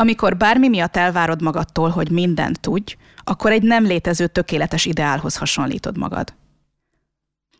Amikor 0.01 0.37
bármi 0.37 0.67
miatt 0.67 0.95
elvárod 0.95 1.41
magadtól, 1.41 1.89
hogy 1.89 2.11
mindent 2.11 2.59
tudj, 2.59 2.95
akkor 3.23 3.51
egy 3.51 3.61
nem 3.61 3.83
létező 3.83 4.27
tökéletes 4.27 4.85
ideálhoz 4.85 5.35
hasonlítod 5.35 5.97
magad. 5.97 6.33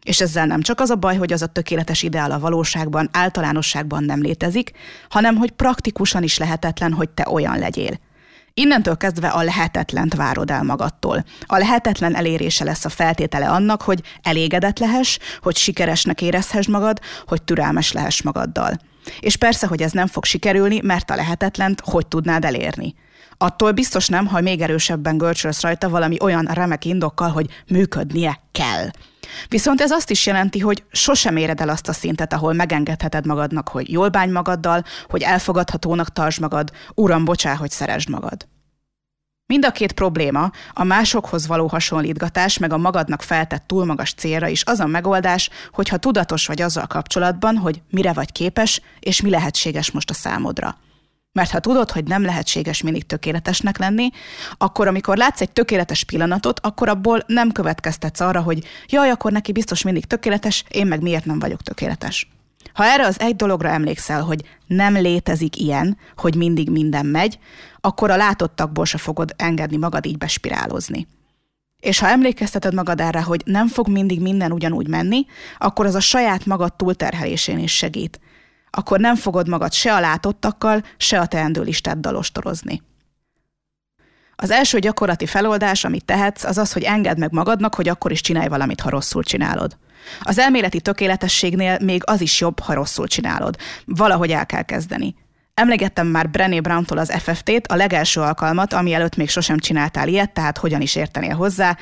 És 0.03 0.21
ezzel 0.21 0.45
nem 0.45 0.61
csak 0.61 0.79
az 0.79 0.89
a 0.89 0.95
baj, 0.95 1.17
hogy 1.17 1.33
az 1.33 1.41
a 1.41 1.47
tökéletes 1.47 2.03
ideál 2.03 2.31
a 2.31 2.39
valóságban, 2.39 3.09
általánosságban 3.11 4.03
nem 4.03 4.21
létezik, 4.21 4.71
hanem 5.09 5.35
hogy 5.35 5.51
praktikusan 5.51 6.23
is 6.23 6.37
lehetetlen, 6.37 6.93
hogy 6.93 7.09
te 7.09 7.27
olyan 7.29 7.59
legyél. 7.59 7.99
Innentől 8.53 8.97
kezdve 8.97 9.27
a 9.27 9.43
lehetetlent 9.43 10.15
várod 10.15 10.51
el 10.51 10.63
magadtól. 10.63 11.23
A 11.45 11.57
lehetetlen 11.57 12.15
elérése 12.15 12.63
lesz 12.63 12.85
a 12.85 12.89
feltétele 12.89 13.49
annak, 13.49 13.81
hogy 13.81 14.01
elégedett 14.21 14.79
lehess, 14.79 15.17
hogy 15.41 15.55
sikeresnek 15.55 16.21
érezhess 16.21 16.67
magad, 16.67 16.99
hogy 17.25 17.43
türelmes 17.43 17.91
lehess 17.91 18.21
magaddal. 18.21 18.79
És 19.19 19.35
persze, 19.35 19.67
hogy 19.67 19.81
ez 19.81 19.91
nem 19.91 20.07
fog 20.07 20.25
sikerülni, 20.25 20.79
mert 20.83 21.09
a 21.09 21.15
lehetetlent 21.15 21.81
hogy 21.85 22.07
tudnád 22.07 22.45
elérni. 22.45 22.95
Attól 23.37 23.71
biztos 23.71 24.07
nem, 24.07 24.25
ha 24.25 24.41
még 24.41 24.61
erősebben 24.61 25.17
görcsölsz 25.17 25.61
rajta 25.61 25.89
valami 25.89 26.17
olyan 26.21 26.45
remek 26.45 26.85
indokkal, 26.85 27.29
hogy 27.29 27.49
működnie 27.67 28.39
kell. 28.51 28.89
Viszont 29.47 29.81
ez 29.81 29.91
azt 29.91 30.09
is 30.09 30.25
jelenti, 30.25 30.59
hogy 30.59 30.83
sosem 30.91 31.35
éred 31.35 31.61
el 31.61 31.69
azt 31.69 31.87
a 31.87 31.93
szintet, 31.93 32.33
ahol 32.33 32.53
megengedheted 32.53 33.25
magadnak, 33.25 33.67
hogy 33.67 33.91
jól 33.91 34.09
bánj 34.09 34.31
magaddal, 34.31 34.83
hogy 35.07 35.21
elfogadhatónak 35.21 36.13
tartsd 36.13 36.41
magad, 36.41 36.71
uram, 36.95 37.25
bocsá, 37.25 37.55
hogy 37.55 37.71
szeresd 37.71 38.09
magad. 38.09 38.47
Mind 39.53 39.65
a 39.65 39.71
két 39.71 39.91
probléma, 39.91 40.51
a 40.73 40.83
másokhoz 40.83 41.47
való 41.47 41.67
hasonlítgatás, 41.67 42.57
meg 42.57 42.73
a 42.73 42.77
magadnak 42.77 43.21
feltett 43.21 43.67
túl 43.67 43.85
magas 43.85 44.13
célra 44.13 44.47
is 44.47 44.63
az 44.65 44.79
a 44.79 44.85
megoldás, 44.85 45.49
hogyha 45.71 45.97
tudatos 45.97 46.47
vagy 46.47 46.61
azzal 46.61 46.87
kapcsolatban, 46.87 47.57
hogy 47.57 47.81
mire 47.89 48.13
vagy 48.13 48.31
képes, 48.31 48.81
és 48.99 49.21
mi 49.21 49.29
lehetséges 49.29 49.91
most 49.91 50.09
a 50.09 50.13
számodra. 50.13 50.77
Mert 51.31 51.51
ha 51.51 51.59
tudod, 51.59 51.91
hogy 51.91 52.03
nem 52.03 52.23
lehetséges 52.23 52.81
mindig 52.81 53.05
tökéletesnek 53.05 53.77
lenni, 53.77 54.09
akkor 54.57 54.87
amikor 54.87 55.17
látsz 55.17 55.41
egy 55.41 55.51
tökéletes 55.51 56.03
pillanatot, 56.03 56.59
akkor 56.59 56.89
abból 56.89 57.23
nem 57.27 57.51
következtetsz 57.51 58.19
arra, 58.19 58.41
hogy 58.41 58.63
jaj, 58.87 59.09
akkor 59.09 59.31
neki 59.31 59.51
biztos 59.51 59.81
mindig 59.81 60.05
tökéletes, 60.05 60.63
én 60.67 60.87
meg 60.87 61.01
miért 61.01 61.25
nem 61.25 61.39
vagyok 61.39 61.61
tökéletes. 61.61 62.27
Ha 62.73 62.83
erre 62.85 63.05
az 63.05 63.19
egy 63.19 63.35
dologra 63.35 63.69
emlékszel, 63.69 64.21
hogy 64.21 64.43
nem 64.67 64.93
létezik 64.93 65.59
ilyen, 65.59 65.97
hogy 66.15 66.35
mindig 66.35 66.69
minden 66.69 67.05
megy, 67.05 67.39
akkor 67.81 68.11
a 68.11 68.17
látottakból 68.17 68.85
se 68.85 68.97
fogod 68.97 69.33
engedni 69.37 69.77
magad 69.77 70.05
így 70.05 70.17
bespirálozni. 70.17 71.07
És 71.79 71.99
ha 71.99 72.07
emlékezteted 72.07 72.73
magad 72.73 72.99
erre, 72.99 73.21
hogy 73.21 73.41
nem 73.45 73.67
fog 73.67 73.87
mindig 73.87 74.21
minden 74.21 74.51
ugyanúgy 74.51 74.87
menni, 74.87 75.25
akkor 75.57 75.85
az 75.85 75.95
a 75.95 75.99
saját 75.99 76.45
magad 76.45 76.73
túlterhelésén 76.73 77.59
is 77.59 77.75
segít. 77.75 78.19
Akkor 78.69 78.99
nem 78.99 79.15
fogod 79.15 79.47
magad 79.47 79.73
se 79.73 79.93
a 79.93 79.99
látottakkal, 79.99 80.83
se 80.97 81.19
a 81.19 81.25
teendőlistáddal 81.25 82.15
ostorozni. 82.15 82.81
Az 84.35 84.51
első 84.51 84.79
gyakorlati 84.79 85.25
feloldás, 85.25 85.83
amit 85.83 86.05
tehetsz, 86.05 86.43
az 86.43 86.57
az, 86.57 86.73
hogy 86.73 86.83
engedd 86.83 87.19
meg 87.19 87.31
magadnak, 87.31 87.75
hogy 87.75 87.87
akkor 87.87 88.11
is 88.11 88.21
csinálj 88.21 88.47
valamit, 88.47 88.81
ha 88.81 88.89
rosszul 88.89 89.23
csinálod. 89.23 89.77
Az 90.21 90.37
elméleti 90.37 90.81
tökéletességnél 90.81 91.77
még 91.81 92.01
az 92.05 92.21
is 92.21 92.39
jobb, 92.39 92.59
ha 92.59 92.73
rosszul 92.73 93.07
csinálod. 93.07 93.55
Valahogy 93.85 94.31
el 94.31 94.45
kell 94.45 94.61
kezdeni. 94.61 95.15
Emlegettem 95.53 96.07
már 96.07 96.29
Brené 96.29 96.59
Browntól 96.59 96.97
az 96.97 97.13
FFT-t, 97.17 97.67
a 97.67 97.75
legelső 97.75 98.21
alkalmat, 98.21 98.73
ami 98.73 98.93
előtt 98.93 99.15
még 99.15 99.29
sosem 99.29 99.57
csináltál 99.57 100.07
ilyet, 100.07 100.33
tehát 100.33 100.57
hogyan 100.57 100.81
is 100.81 100.95
értenél 100.95 101.35
hozzá, 101.35 101.77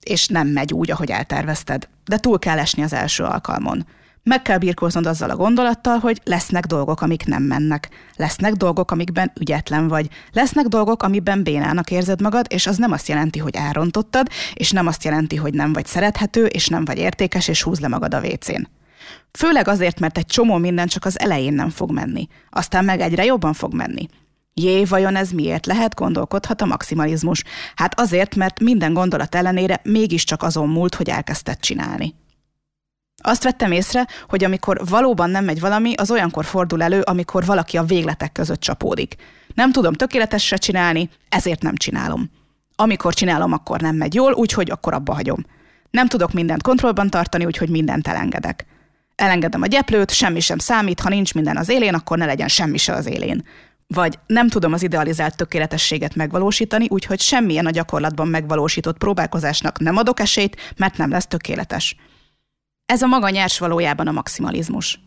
és 0.00 0.26
nem 0.26 0.46
megy 0.48 0.72
úgy, 0.72 0.90
ahogy 0.90 1.10
eltervezted. 1.10 1.88
De 2.04 2.18
túl 2.18 2.38
kell 2.38 2.58
esni 2.58 2.82
az 2.82 2.92
első 2.92 3.24
alkalmon. 3.24 3.86
Meg 4.22 4.42
kell 4.42 4.58
birkóznod 4.58 5.06
azzal 5.06 5.30
a 5.30 5.36
gondolattal, 5.36 5.98
hogy 5.98 6.20
lesznek 6.24 6.66
dolgok, 6.66 7.00
amik 7.00 7.24
nem 7.24 7.42
mennek. 7.42 7.88
Lesznek 8.16 8.52
dolgok, 8.52 8.90
amikben 8.90 9.32
ügyetlen 9.40 9.88
vagy. 9.88 10.08
Lesznek 10.32 10.66
dolgok, 10.66 11.02
amiben 11.02 11.42
bénának 11.42 11.90
érzed 11.90 12.20
magad, 12.20 12.46
és 12.48 12.66
az 12.66 12.76
nem 12.76 12.92
azt 12.92 13.08
jelenti, 13.08 13.38
hogy 13.38 13.54
elrontottad, 13.54 14.28
és 14.54 14.70
nem 14.70 14.86
azt 14.86 15.04
jelenti, 15.04 15.36
hogy 15.36 15.54
nem 15.54 15.72
vagy 15.72 15.86
szerethető, 15.86 16.46
és 16.46 16.68
nem 16.68 16.84
vagy 16.84 16.98
értékes, 16.98 17.48
és 17.48 17.62
húz 17.62 17.80
le 17.80 17.88
magad 17.88 18.14
a 18.14 18.20
vécén. 18.20 18.68
Főleg 19.32 19.68
azért, 19.68 20.00
mert 20.00 20.18
egy 20.18 20.26
csomó 20.26 20.56
minden 20.56 20.86
csak 20.86 21.04
az 21.04 21.20
elején 21.20 21.52
nem 21.52 21.70
fog 21.70 21.92
menni. 21.92 22.28
Aztán 22.50 22.84
meg 22.84 23.00
egyre 23.00 23.24
jobban 23.24 23.52
fog 23.52 23.74
menni. 23.74 24.08
Jé, 24.54 24.84
vajon 24.84 25.16
ez 25.16 25.30
miért 25.30 25.66
lehet, 25.66 25.94
gondolkodhat 25.94 26.60
a 26.60 26.66
maximalizmus? 26.66 27.44
Hát 27.74 28.00
azért, 28.00 28.34
mert 28.34 28.60
minden 28.60 28.92
gondolat 28.92 29.34
ellenére 29.34 29.80
mégiscsak 29.82 30.42
azon 30.42 30.68
múlt, 30.68 30.94
hogy 30.94 31.08
elkezdted 31.08 31.60
csinálni. 31.60 32.14
Azt 33.22 33.42
vettem 33.42 33.72
észre, 33.72 34.06
hogy 34.28 34.44
amikor 34.44 34.80
valóban 34.88 35.30
nem 35.30 35.44
megy 35.44 35.60
valami, 35.60 35.94
az 35.94 36.10
olyankor 36.10 36.44
fordul 36.44 36.82
elő, 36.82 37.00
amikor 37.00 37.44
valaki 37.44 37.76
a 37.76 37.82
végletek 37.82 38.32
között 38.32 38.60
csapódik. 38.60 39.14
Nem 39.54 39.72
tudom 39.72 39.92
tökéletesre 39.92 40.56
csinálni, 40.56 41.10
ezért 41.28 41.62
nem 41.62 41.76
csinálom. 41.76 42.30
Amikor 42.76 43.14
csinálom, 43.14 43.52
akkor 43.52 43.80
nem 43.80 43.96
megy 43.96 44.14
jól, 44.14 44.32
úgyhogy 44.32 44.70
akkor 44.70 44.94
abba 44.94 45.14
hagyom. 45.14 45.44
Nem 45.90 46.08
tudok 46.08 46.32
mindent 46.32 46.62
kontrollban 46.62 47.10
tartani, 47.10 47.44
úgyhogy 47.44 47.68
mindent 47.68 48.08
elengedek. 48.08 48.66
Elengedem 49.14 49.62
a 49.62 49.66
gyeplőt, 49.66 50.10
semmi 50.10 50.40
sem 50.40 50.58
számít, 50.58 51.00
ha 51.00 51.08
nincs 51.08 51.34
minden 51.34 51.56
az 51.56 51.68
élén, 51.68 51.94
akkor 51.94 52.18
ne 52.18 52.26
legyen 52.26 52.48
semmi 52.48 52.76
se 52.76 52.92
az 52.92 53.06
élén. 53.06 53.44
Vagy 53.86 54.18
nem 54.26 54.48
tudom 54.48 54.72
az 54.72 54.82
idealizált 54.82 55.36
tökéletességet 55.36 56.14
megvalósítani, 56.14 56.86
úgyhogy 56.88 57.20
semmilyen 57.20 57.66
a 57.66 57.70
gyakorlatban 57.70 58.28
megvalósított 58.28 58.98
próbálkozásnak 58.98 59.78
nem 59.78 59.96
adok 59.96 60.20
esélyt, 60.20 60.56
mert 60.76 60.96
nem 60.96 61.10
lesz 61.10 61.26
tökéletes. 61.26 61.96
Ez 62.92 63.02
a 63.02 63.06
maga 63.06 63.28
nyers 63.28 63.58
valójában 63.58 64.06
a 64.06 64.12
maximalizmus. 64.12 65.00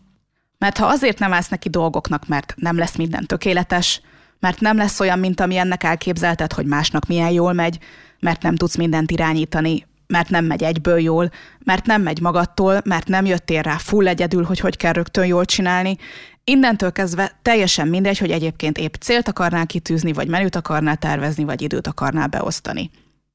Mert 0.58 0.78
ha 0.78 0.86
azért 0.86 1.18
nem 1.18 1.32
állsz 1.32 1.48
neki 1.48 1.68
dolgoknak, 1.68 2.26
mert 2.28 2.54
nem 2.56 2.76
lesz 2.76 2.96
minden 2.96 3.26
tökéletes, 3.26 4.00
mert 4.40 4.60
nem 4.60 4.76
lesz 4.76 5.00
olyan, 5.00 5.18
mint 5.18 5.40
ami 5.40 5.56
ennek 5.56 5.84
elképzelted, 5.84 6.52
hogy 6.52 6.66
másnak 6.66 7.06
milyen 7.06 7.30
jól 7.30 7.52
megy, 7.52 7.78
mert 8.20 8.42
nem 8.42 8.56
tudsz 8.56 8.76
mindent 8.76 9.10
irányítani, 9.10 9.86
mert 10.06 10.28
nem 10.28 10.44
megy 10.44 10.62
egyből 10.62 11.00
jól, 11.00 11.30
mert 11.64 11.86
nem 11.86 12.02
megy 12.02 12.20
magadtól, 12.20 12.80
mert 12.84 13.08
nem 13.08 13.24
jöttél 13.24 13.62
rá 13.62 13.76
full 13.76 14.08
egyedül, 14.08 14.44
hogy 14.44 14.60
hogy 14.60 14.76
kell 14.76 14.92
rögtön 14.92 15.26
jól 15.26 15.44
csinálni. 15.44 15.96
Innentől 16.44 16.92
kezdve 16.92 17.38
teljesen 17.42 17.88
mindegy, 17.88 18.18
hogy 18.18 18.30
egyébként 18.30 18.78
épp 18.78 18.94
célt 18.94 19.28
akarnál 19.28 19.66
kitűzni, 19.66 20.12
vagy 20.12 20.28
menüt 20.28 20.56
akarnál 20.56 20.96
tervezni, 20.96 21.44
vagy 21.44 21.62
időt 21.62 21.86
akarnál 21.86 22.26
beosztani. 22.26 22.90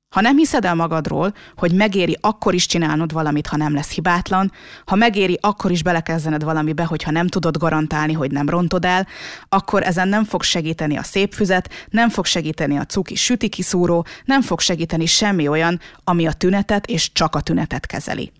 Ha 0.10 0.22
nem 0.22 0.38
hiszed 0.38 0.66
el 0.66 0.76
magadról, 0.76 1.34
hogy 1.56 1.74
megéri 1.74 2.18
akkor 2.22 2.54
is 2.54 2.66
csinálnod 2.66 3.12
valamit, 3.12 3.48
ha 3.48 3.58
nem 3.58 3.74
lesz 3.74 3.92
hibátlan, 3.92 4.52
ha 4.86 4.96
megéri 4.96 5.38
akkor 5.42 5.72
is 5.72 5.84
belekezdened 5.84 6.44
valamibe, 6.44 6.84
hogyha 6.84 7.12
nem 7.12 7.28
tudod 7.28 7.58
garantálni, 7.58 8.14
hogy 8.14 8.32
nem 8.32 8.50
rontod 8.50 8.86
el, 8.86 9.08
akkor 9.50 9.84
ezen 9.84 10.08
nem 10.08 10.24
fog 10.24 10.44
segíteni 10.44 10.98
a 10.98 11.04
szép 11.04 11.34
füzet, 11.34 11.70
nem 11.90 12.10
fog 12.10 12.26
segíteni 12.26 12.78
a 12.78 12.86
cuki 12.86 13.16
süti 13.16 13.50
kiszúró, 13.50 14.06
nem 14.26 14.42
fog 14.42 14.60
segíteni 14.60 15.06
semmi 15.06 15.48
olyan, 15.48 15.80
ami 16.04 16.28
a 16.28 16.34
tünetet 16.34 16.86
és 16.86 17.12
csak 17.12 17.36
a 17.36 17.42
tünetet 17.42 17.86
kezeli. 17.86 18.32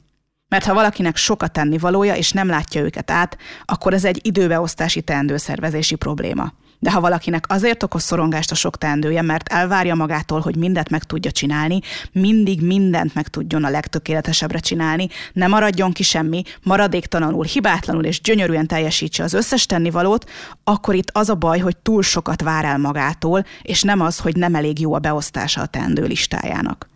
Mert 0.48 0.66
ha 0.66 0.74
valakinek 0.74 1.16
sokat 1.16 1.52
tenni 1.52 1.78
valója, 1.78 2.16
és 2.16 2.32
nem 2.32 2.48
látja 2.48 2.82
őket 2.82 3.12
át, 3.12 3.38
akkor 3.66 3.94
ez 3.94 4.06
egy 4.06 4.20
időbeosztási 4.26 5.02
teendőszervezési 5.02 5.96
probléma. 5.96 6.54
De 6.79 6.91
ha 6.91 7.00
valakinek 7.00 7.46
azért 7.48 7.84
okoz 7.84 8.03
szorongást 8.03 8.51
a 8.51 8.55
sok 8.55 8.77
teendője, 8.77 9.22
mert 9.22 9.48
elvárja 9.48 9.96
magától, 9.96 10.39
hogy 10.39 10.55
mindent 10.55 10.89
meg 10.89 11.03
tudja 11.03 11.31
csinálni, 11.31 11.79
mindig 12.12 12.62
mindent 12.62 13.13
meg 13.13 13.27
tudjon 13.27 13.63
a 13.63 13.69
legtökéletesebbre 13.69 14.60
csinálni, 14.60 15.07
ne 15.34 15.48
maradjon 15.48 15.91
ki 15.91 16.03
semmi, 16.03 16.43
maradéktalanul, 16.63 17.43
hibátlanul 17.43 18.03
és 18.03 18.22
gyönyörűen 18.22 18.67
teljesítse 18.67 19.24
az 19.24 19.34
összes 19.34 19.65
tennivalót, 19.65 20.29
akkor 20.63 20.96
itt 20.96 21.10
az 21.12 21.29
a 21.29 21.36
baj, 21.36 21.60
hogy 21.60 21.77
túl 21.77 22.01
sokat 22.01 22.41
vár 22.41 22.65
el 22.65 22.77
magától, 22.77 23.46
és 23.62 23.81
nem 23.81 24.01
az, 24.01 24.19
hogy 24.19 24.36
nem 24.36 24.55
elég 24.55 24.79
jó 24.79 24.93
a 24.93 25.00
beosztása 25.00 25.62
a 25.62 25.65
teendő 25.65 26.05
listájának. 26.05 26.96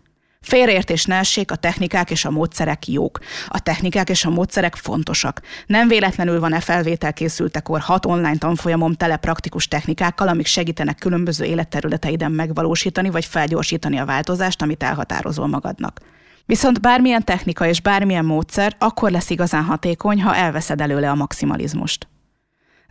Félreértés 0.51 1.05
ne 1.05 1.15
essék, 1.15 1.51
a 1.51 1.55
technikák 1.55 2.11
és 2.11 2.25
a 2.25 2.31
módszerek 2.31 2.87
jók. 2.87 3.19
A 3.47 3.59
technikák 3.59 4.09
és 4.09 4.25
a 4.25 4.29
módszerek 4.29 4.75
fontosak. 4.75 5.41
Nem 5.65 5.87
véletlenül 5.87 6.39
van-e 6.39 6.59
felvételkészültekor 6.59 7.79
hat 7.79 8.05
online 8.05 8.37
tanfolyamom 8.37 8.93
tele 8.93 9.17
praktikus 9.17 9.67
technikákkal, 9.67 10.27
amik 10.27 10.45
segítenek 10.45 10.97
különböző 10.97 11.45
életterületeiden 11.45 12.31
megvalósítani 12.31 13.09
vagy 13.09 13.25
felgyorsítani 13.25 13.97
a 13.99 14.05
változást, 14.05 14.61
amit 14.61 14.83
elhatározol 14.83 15.47
magadnak. 15.47 15.99
Viszont 16.45 16.81
bármilyen 16.81 17.23
technika 17.23 17.67
és 17.67 17.81
bármilyen 17.81 18.25
módszer 18.25 18.75
akkor 18.79 19.11
lesz 19.11 19.29
igazán 19.29 19.63
hatékony, 19.63 20.21
ha 20.21 20.35
elveszed 20.35 20.81
előle 20.81 21.09
a 21.09 21.15
maximalizmust. 21.15 22.07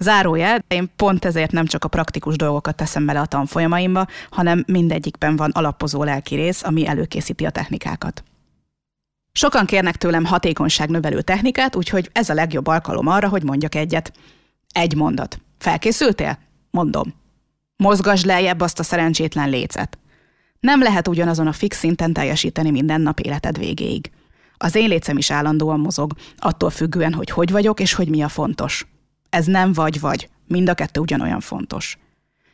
Zárójel, 0.02 0.64
én 0.68 0.90
pont 0.96 1.24
ezért 1.24 1.52
nem 1.52 1.66
csak 1.66 1.84
a 1.84 1.88
praktikus 1.88 2.36
dolgokat 2.36 2.76
teszem 2.76 3.06
bele 3.06 3.20
a 3.20 3.26
tanfolyamaimba, 3.26 4.06
hanem 4.30 4.64
mindegyikben 4.66 5.36
van 5.36 5.50
alapozó 5.50 6.04
lelki 6.04 6.34
rész, 6.34 6.62
ami 6.62 6.86
előkészíti 6.86 7.44
a 7.44 7.50
technikákat. 7.50 8.24
Sokan 9.32 9.66
kérnek 9.66 9.96
tőlem 9.96 10.24
hatékonyságnövelő 10.24 11.22
technikát, 11.22 11.76
úgyhogy 11.76 12.10
ez 12.12 12.28
a 12.28 12.34
legjobb 12.34 12.66
alkalom 12.66 13.06
arra, 13.06 13.28
hogy 13.28 13.42
mondjak 13.42 13.74
egyet. 13.74 14.12
Egy 14.72 14.94
mondat. 14.94 15.40
Felkészültél? 15.58 16.38
Mondom. 16.70 17.14
Mozgasd 17.76 18.26
lejjebb 18.26 18.60
azt 18.60 18.78
a 18.78 18.82
szerencsétlen 18.82 19.50
lécet. 19.50 19.98
Nem 20.60 20.82
lehet 20.82 21.08
ugyanazon 21.08 21.46
a 21.46 21.52
fix 21.52 21.78
szinten 21.78 22.12
teljesíteni 22.12 22.70
minden 22.70 23.00
nap 23.00 23.20
életed 23.20 23.58
végéig. 23.58 24.10
Az 24.56 24.74
én 24.74 24.88
lécem 24.88 25.16
is 25.16 25.30
állandóan 25.30 25.80
mozog, 25.80 26.12
attól 26.38 26.70
függően, 26.70 27.12
hogy 27.12 27.30
hogy 27.30 27.50
vagyok 27.50 27.80
és 27.80 27.92
hogy 27.92 28.08
mi 28.08 28.22
a 28.22 28.28
fontos. 28.28 28.86
Ez 29.30 29.46
nem 29.46 29.72
vagy-vagy, 29.72 30.28
mind 30.46 30.68
a 30.68 30.74
kettő 30.74 31.00
ugyanolyan 31.00 31.40
fontos. 31.40 31.98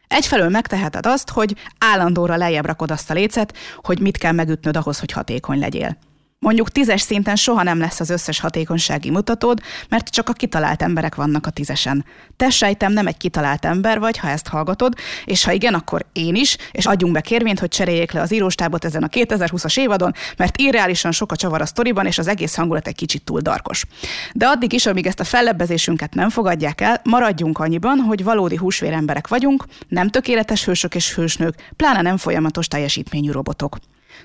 Egyfelől 0.09 0.49
megteheted 0.49 1.07
azt, 1.07 1.31
hogy 1.31 1.55
állandóra 1.79 2.37
lejjebb 2.37 2.67
rakod 2.67 2.91
azt 2.91 3.11
a 3.11 3.15
lécet, 3.15 3.57
hogy 3.83 4.01
mit 4.01 4.17
kell 4.17 4.33
megütnöd 4.33 4.77
ahhoz, 4.77 4.99
hogy 4.99 5.13
hatékony 5.13 5.59
legyél. 5.59 5.97
Mondjuk 6.39 6.71
tízes 6.71 7.01
szinten 7.01 7.37
soha 7.37 7.63
nem 7.63 7.79
lesz 7.79 8.01
az 8.01 8.11
összes 8.11 8.41
hatékonysági 8.41 9.11
mutatód, 9.11 9.61
mert 9.89 10.09
csak 10.09 10.29
a 10.29 10.33
kitalált 10.33 10.83
emberek 10.83 11.15
vannak 11.15 11.47
a 11.47 11.51
tízesen. 11.51 12.05
Te 12.37 12.51
sejtem 12.51 12.93
nem 12.93 13.07
egy 13.07 13.17
kitalált 13.17 13.65
ember 13.65 13.99
vagy, 13.99 14.19
ha 14.19 14.29
ezt 14.29 14.49
hallgatod, 14.49 14.95
és 15.25 15.45
ha 15.45 15.53
igen, 15.53 15.75
akkor 15.75 16.07
én 16.13 16.35
is, 16.35 16.57
és 16.73 16.87
adjunk 16.87 17.13
be 17.13 17.21
kérvényt, 17.21 17.59
hogy 17.59 17.69
cseréljék 17.69 18.13
le 18.13 18.21
az 18.21 18.33
íróstábot 18.33 18.85
ezen 18.85 19.03
a 19.03 19.09
2020-as 19.09 19.79
évadon, 19.79 20.13
mert 20.37 20.57
irreálisan 20.61 21.13
sok 21.13 21.33
a 21.33 21.37
csavar 21.37 21.61
a 21.61 21.67
sztoriban, 21.67 22.07
és 22.07 22.19
az 22.19 22.27
egész 22.27 22.55
hangulat 22.55 22.87
egy 22.87 22.97
kicsit 22.97 23.25
túl 23.25 23.41
darkos. 23.41 23.85
De 24.33 24.47
addig 24.47 24.73
is, 24.73 24.87
amíg 24.87 25.07
ezt 25.07 25.21
a 25.21 25.25
fellebbezésünket 25.25 26.15
nem 26.15 26.29
fogadják 26.29 26.81
el, 26.81 27.01
maradjunk 27.05 27.59
annyiban, 27.59 27.99
hogy 27.99 28.25
valódi 28.25 28.57
húsvéremberek 28.57 29.29
vagyunk, 29.29 29.65
nem 29.89 30.09
tökéletes 30.09 30.65
hősök 30.65 30.95
és 30.95 31.15
hősnők, 31.15 31.73
pláne 31.77 32.03
nem 32.03 32.17
folyamatos 32.17 32.69
teljesítményű 32.69 33.31
robotok. 33.31 33.77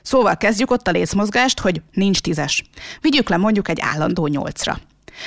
Szóval 0.02 0.38
kezdjük 0.38 0.72
ott 0.72 0.88
a 0.88 0.92
lécmozgást, 0.92 1.60
hogy 1.60 1.82
nincs 1.92 2.20
tízes. 2.20 2.64
Vigyük 3.02 3.30
le 3.30 3.38
mondjuk 3.38 3.70
egy 3.70 3.80
állandó 3.82 4.28
nyolcra. 4.28 4.80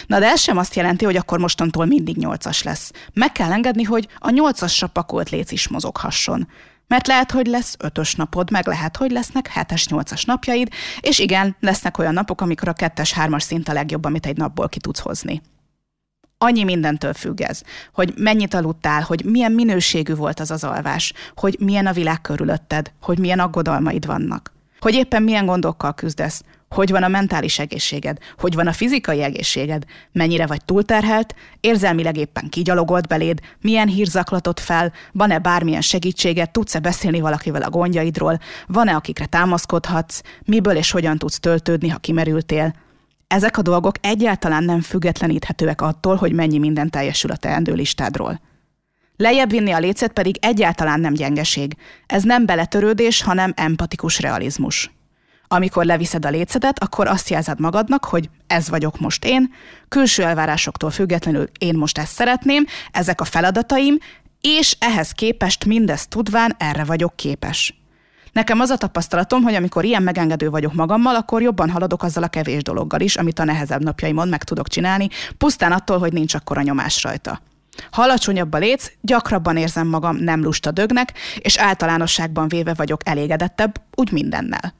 Na 0.06 0.18
de 0.18 0.26
ez 0.26 0.40
sem 0.40 0.56
azt 0.56 0.74
jelenti, 0.74 1.04
hogy 1.04 1.16
akkor 1.16 1.38
mostantól 1.38 1.84
mindig 1.84 2.16
nyolcas 2.16 2.62
lesz. 2.62 2.90
Meg 3.12 3.32
kell 3.32 3.52
engedni, 3.52 3.82
hogy 3.82 4.08
a 4.18 4.30
nyolcasra 4.30 4.86
pakolt 4.86 5.30
léc 5.30 5.50
is 5.50 5.68
mozoghasson. 5.68 6.48
Mert 6.86 7.06
lehet, 7.06 7.30
hogy 7.30 7.46
lesz 7.46 7.76
ötös 7.78 8.14
napod, 8.14 8.50
meg 8.50 8.66
lehet, 8.66 8.96
hogy 8.96 9.10
lesznek 9.10 9.48
hetes, 9.48 9.88
nyolcas 9.88 10.24
napjaid, 10.24 10.68
és 11.00 11.18
igen, 11.18 11.56
lesznek 11.60 11.98
olyan 11.98 12.12
napok, 12.12 12.40
amikor 12.40 12.68
a 12.68 12.72
kettes, 12.72 13.12
hármas 13.12 13.42
szint 13.42 13.68
a 13.68 13.72
legjobb, 13.72 14.04
amit 14.04 14.26
egy 14.26 14.36
napból 14.36 14.68
ki 14.68 14.78
tudsz 14.78 15.00
hozni. 15.00 15.42
Annyi 16.38 16.64
mindentől 16.64 17.12
függ 17.12 17.40
ez, 17.40 17.62
hogy 17.92 18.12
mennyit 18.16 18.54
aludtál, 18.54 19.02
hogy 19.02 19.24
milyen 19.24 19.52
minőségű 19.52 20.14
volt 20.14 20.40
az 20.40 20.50
az 20.50 20.64
alvás, 20.64 21.12
hogy 21.34 21.56
milyen 21.60 21.86
a 21.86 21.92
világ 21.92 22.20
körülötted, 22.20 22.92
hogy 23.00 23.18
milyen 23.18 23.38
aggodalmaid 23.38 24.06
vannak 24.06 24.52
hogy 24.84 24.94
éppen 24.94 25.22
milyen 25.22 25.46
gondokkal 25.46 25.94
küzdesz, 25.94 26.42
hogy 26.68 26.90
van 26.90 27.02
a 27.02 27.08
mentális 27.08 27.58
egészséged, 27.58 28.18
hogy 28.38 28.54
van 28.54 28.66
a 28.66 28.72
fizikai 28.72 29.22
egészséged, 29.22 29.84
mennyire 30.12 30.46
vagy 30.46 30.64
túlterhelt, 30.64 31.34
érzelmileg 31.60 32.16
éppen 32.16 32.48
kigyalogolt 32.48 33.08
beléd, 33.08 33.40
milyen 33.60 33.88
hír 33.88 34.06
zaklatott 34.06 34.60
fel, 34.60 34.92
van-e 35.12 35.38
bármilyen 35.38 35.80
segítséged, 35.80 36.50
tudsz-e 36.50 36.78
beszélni 36.78 37.20
valakivel 37.20 37.62
a 37.62 37.70
gondjaidról, 37.70 38.38
van-e 38.66 38.94
akikre 38.94 39.26
támaszkodhatsz, 39.26 40.20
miből 40.44 40.76
és 40.76 40.90
hogyan 40.90 41.18
tudsz 41.18 41.40
töltődni, 41.40 41.88
ha 41.88 41.98
kimerültél. 41.98 42.74
Ezek 43.26 43.58
a 43.58 43.62
dolgok 43.62 43.94
egyáltalán 44.00 44.64
nem 44.64 44.80
függetleníthetőek 44.80 45.80
attól, 45.80 46.16
hogy 46.16 46.32
mennyi 46.32 46.58
minden 46.58 46.90
teljesül 46.90 47.30
a 47.30 47.36
teendő 47.36 47.72
listádról. 47.72 48.40
Lejjebb 49.16 49.50
vinni 49.50 49.72
a 49.72 49.78
lécet 49.78 50.12
pedig 50.12 50.36
egyáltalán 50.40 51.00
nem 51.00 51.14
gyengeség. 51.14 51.76
Ez 52.06 52.22
nem 52.22 52.46
beletörődés, 52.46 53.22
hanem 53.22 53.52
empatikus 53.56 54.20
realizmus. 54.20 54.90
Amikor 55.48 55.84
leviszed 55.84 56.24
a 56.24 56.30
lécedet, 56.30 56.82
akkor 56.82 57.06
azt 57.06 57.28
jelzed 57.28 57.60
magadnak, 57.60 58.04
hogy 58.04 58.30
ez 58.46 58.68
vagyok 58.68 59.00
most 59.00 59.24
én, 59.24 59.52
külső 59.88 60.22
elvárásoktól 60.22 60.90
függetlenül 60.90 61.48
én 61.58 61.74
most 61.74 61.98
ezt 61.98 62.12
szeretném, 62.12 62.66
ezek 62.90 63.20
a 63.20 63.24
feladataim, 63.24 63.98
és 64.40 64.76
ehhez 64.78 65.10
képest 65.10 65.64
mindezt 65.64 66.08
tudván 66.08 66.54
erre 66.58 66.84
vagyok 66.84 67.16
képes. 67.16 67.74
Nekem 68.32 68.60
az 68.60 68.70
a 68.70 68.76
tapasztalatom, 68.76 69.42
hogy 69.42 69.54
amikor 69.54 69.84
ilyen 69.84 70.02
megengedő 70.02 70.50
vagyok 70.50 70.74
magammal, 70.74 71.14
akkor 71.14 71.42
jobban 71.42 71.70
haladok 71.70 72.02
azzal 72.02 72.22
a 72.22 72.28
kevés 72.28 72.62
dologgal 72.62 73.00
is, 73.00 73.16
amit 73.16 73.38
a 73.38 73.44
nehezebb 73.44 73.82
napjaimon 73.82 74.28
meg 74.28 74.44
tudok 74.44 74.68
csinálni, 74.68 75.08
pusztán 75.38 75.72
attól, 75.72 75.98
hogy 75.98 76.12
nincs 76.12 76.34
akkora 76.34 76.62
nyomás 76.62 77.02
rajta. 77.02 77.40
Ha 77.90 78.02
alacsonyabb 78.02 78.52
a 78.52 78.58
léc, 78.58 78.92
gyakrabban 79.00 79.56
érzem 79.56 79.86
magam 79.86 80.16
nem 80.16 80.42
lusta 80.42 80.70
dögnek, 80.70 81.12
és 81.38 81.58
általánosságban 81.58 82.48
véve 82.48 82.74
vagyok 82.74 83.00
elégedettebb, 83.04 83.80
úgy 83.94 84.12
mindennel. 84.12 84.74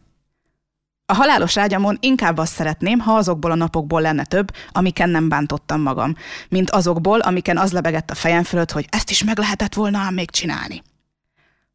A 1.06 1.14
halálos 1.14 1.56
ágyamon 1.56 1.98
inkább 2.00 2.38
azt 2.38 2.52
szeretném, 2.52 2.98
ha 2.98 3.12
azokból 3.12 3.50
a 3.50 3.54
napokból 3.54 4.00
lenne 4.00 4.24
több, 4.24 4.50
amiken 4.72 5.10
nem 5.10 5.28
bántottam 5.28 5.80
magam, 5.80 6.14
mint 6.48 6.70
azokból, 6.70 7.20
amiken 7.20 7.58
az 7.58 7.72
lebegett 7.72 8.10
a 8.10 8.14
fejem 8.14 8.42
fölött, 8.42 8.70
hogy 8.70 8.86
ezt 8.90 9.10
is 9.10 9.24
meg 9.24 9.38
lehetett 9.38 9.74
volna 9.74 9.98
ám 9.98 10.14
még 10.14 10.30
csinálni. 10.30 10.82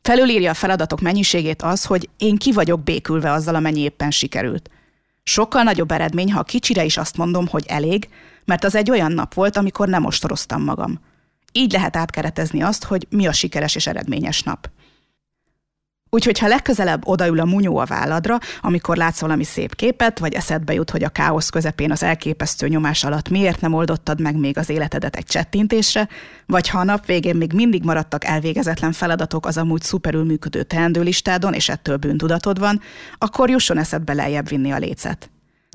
Felülírja 0.02 0.52
a 0.52 0.54
feladatok 0.54 1.02
mennyiségét 1.02 1.62
az, 1.62 1.86
hogy 1.86 2.10
én 2.18 2.38
ki 2.38 2.52
vagyok 2.52 2.84
békülve 2.84 3.32
azzal, 3.32 3.56
amennyi 3.56 3.80
éppen 3.80 4.12
sikerült. 4.12 4.70
Sokkal 5.24 5.64
nagyobb 5.64 5.92
eredmény, 5.92 6.32
ha 6.32 6.40
a 6.40 6.44
kicsire 6.44 6.84
is 6.84 6.98
azt 6.98 7.18
mondom, 7.18 7.48
hogy 7.48 7.66
elég, 7.68 8.10
mert 8.46 8.64
az 8.64 8.76
egy 8.76 8.90
olyan 8.90 9.12
nap 9.12 9.34
volt, 9.34 9.58
amikor 9.58 9.88
nem 9.88 10.06
ostoroztam 10.06 10.64
magam. 10.64 11.00
Így 11.52 11.72
lehet 11.72 11.96
átkeretezni 11.96 12.62
azt, 12.62 12.84
hogy 12.84 13.08
mi 13.10 13.28
a 13.28 13.32
sikeres 13.32 13.76
és 13.76 13.88
eredményes 13.88 14.44
nap. 14.44 14.70
Úgyhogy 16.12 16.40
ha 16.40 16.48
legközelebb 16.48 17.08
odaül 17.08 17.40
a 17.40 17.46
munyó 17.46 17.78
a 17.78 17.86
válladra, 17.86 18.38
amikor 18.62 18.98
látsz 18.98 19.20
valami 19.20 19.44
szép 19.44 19.76
képet, 19.76 20.20
vagy 20.20 20.34
eszedbe 20.34 20.74
jut, 20.74 20.90
hogy 20.90 21.04
a 21.04 21.10
káosz 21.10 21.50
közepén 21.50 21.92
az 21.92 22.04
elképesztő 22.04 22.68
nyomás 22.68 23.04
alatt 23.04 23.30
miért 23.30 23.62
nem 23.62 23.74
oldottad 23.74 24.22
meg 24.22 24.36
még 24.36 24.58
az 24.58 24.70
életedet 24.70 25.16
egy 25.16 25.26
csettintésre, 25.26 26.08
vagy 26.46 26.70
ha 26.70 26.80
a 26.80 26.84
nap 26.84 27.06
végén 27.06 27.36
még 27.36 27.54
mindig 27.54 27.84
maradtak 27.84 28.26
elvégezetlen 28.26 28.92
feladatok 28.92 29.46
az 29.46 29.58
amúgy 29.58 29.82
szuperül 29.82 30.24
működő 30.24 30.64
teendőlistádon, 30.64 31.54
és 31.54 31.70
ettől 31.70 31.98
bűntudatod 31.98 32.60
van, 32.60 32.82
akkor 33.18 33.50
jusson 33.50 33.78
eszedbe 33.78 34.14
lejjebb 34.14 34.50
vinni 34.50 34.72
a 34.72 34.78
lécet. 34.78 35.30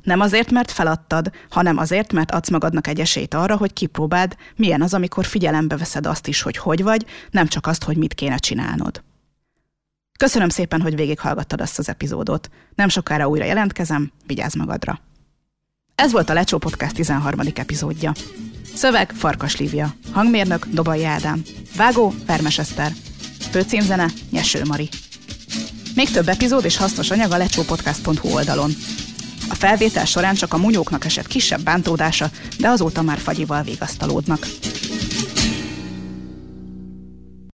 Nem 0.05 0.21
azért, 0.21 0.51
mert 0.51 0.71
feladtad, 0.71 1.31
hanem 1.51 1.79
azért, 1.79 2.13
mert 2.13 2.31
adsz 2.31 2.51
magadnak 2.51 2.87
egy 2.87 3.01
esélyt 3.01 3.35
arra, 3.35 3.57
hogy 3.57 3.73
kipróbáld, 3.73 4.37
milyen 4.57 4.83
az, 4.83 4.95
amikor 4.95 5.25
figyelembe 5.25 5.77
veszed 5.77 6.07
azt 6.07 6.27
is, 6.27 6.43
hogy 6.43 6.57
hogy 6.57 6.83
vagy, 6.83 7.07
nem 7.31 7.47
csak 7.47 7.67
azt, 7.67 7.85
hogy 7.85 7.97
mit 7.97 8.15
kéne 8.15 8.37
csinálnod. 8.37 9.03
Köszönöm 10.19 10.49
szépen, 10.49 10.81
hogy 10.81 10.95
végighallgattad 10.95 11.61
azt 11.61 11.79
az 11.79 11.89
epizódot. 11.89 12.51
Nem 12.75 12.89
sokára 12.89 13.29
újra 13.29 13.45
jelentkezem, 13.45 14.13
vigyázz 14.27 14.55
magadra. 14.55 15.01
Ez 15.95 16.13
volt 16.13 16.31
a 16.31 16.33
Lecsó 16.33 16.59
Podcast 16.59 16.95
13. 16.95 17.41
epizódja. 17.55 18.13
Szöveg 18.75 19.13
Farkas 19.13 19.57
Lívia, 19.57 19.95
hangmérnök 20.13 20.67
Dobai 20.67 21.05
Ádám, 21.05 21.43
vágó 21.77 22.15
Permes 22.27 22.59
Eszter, 22.59 22.93
főcímzene 23.51 24.09
Nyeső 24.31 24.63
Mari. 24.65 24.89
Még 25.95 26.11
több 26.11 26.29
epizód 26.29 26.65
és 26.65 26.77
hasznos 26.77 27.11
anyag 27.11 27.33
a 27.33 27.37
lecsópodcast.hu 27.37 28.29
oldalon. 28.29 28.71
A 29.49 29.55
felvétel 29.55 30.05
során 30.05 30.35
csak 30.35 30.55
a 30.55 30.59
munyóknak 30.59 31.05
esett 31.05 31.27
kisebb 31.27 31.61
bántódása, 31.61 32.31
de 32.59 32.69
azóta 32.69 33.03
már 33.03 33.19
fagyival 33.19 33.63
vigasztalódnak. 33.63 34.47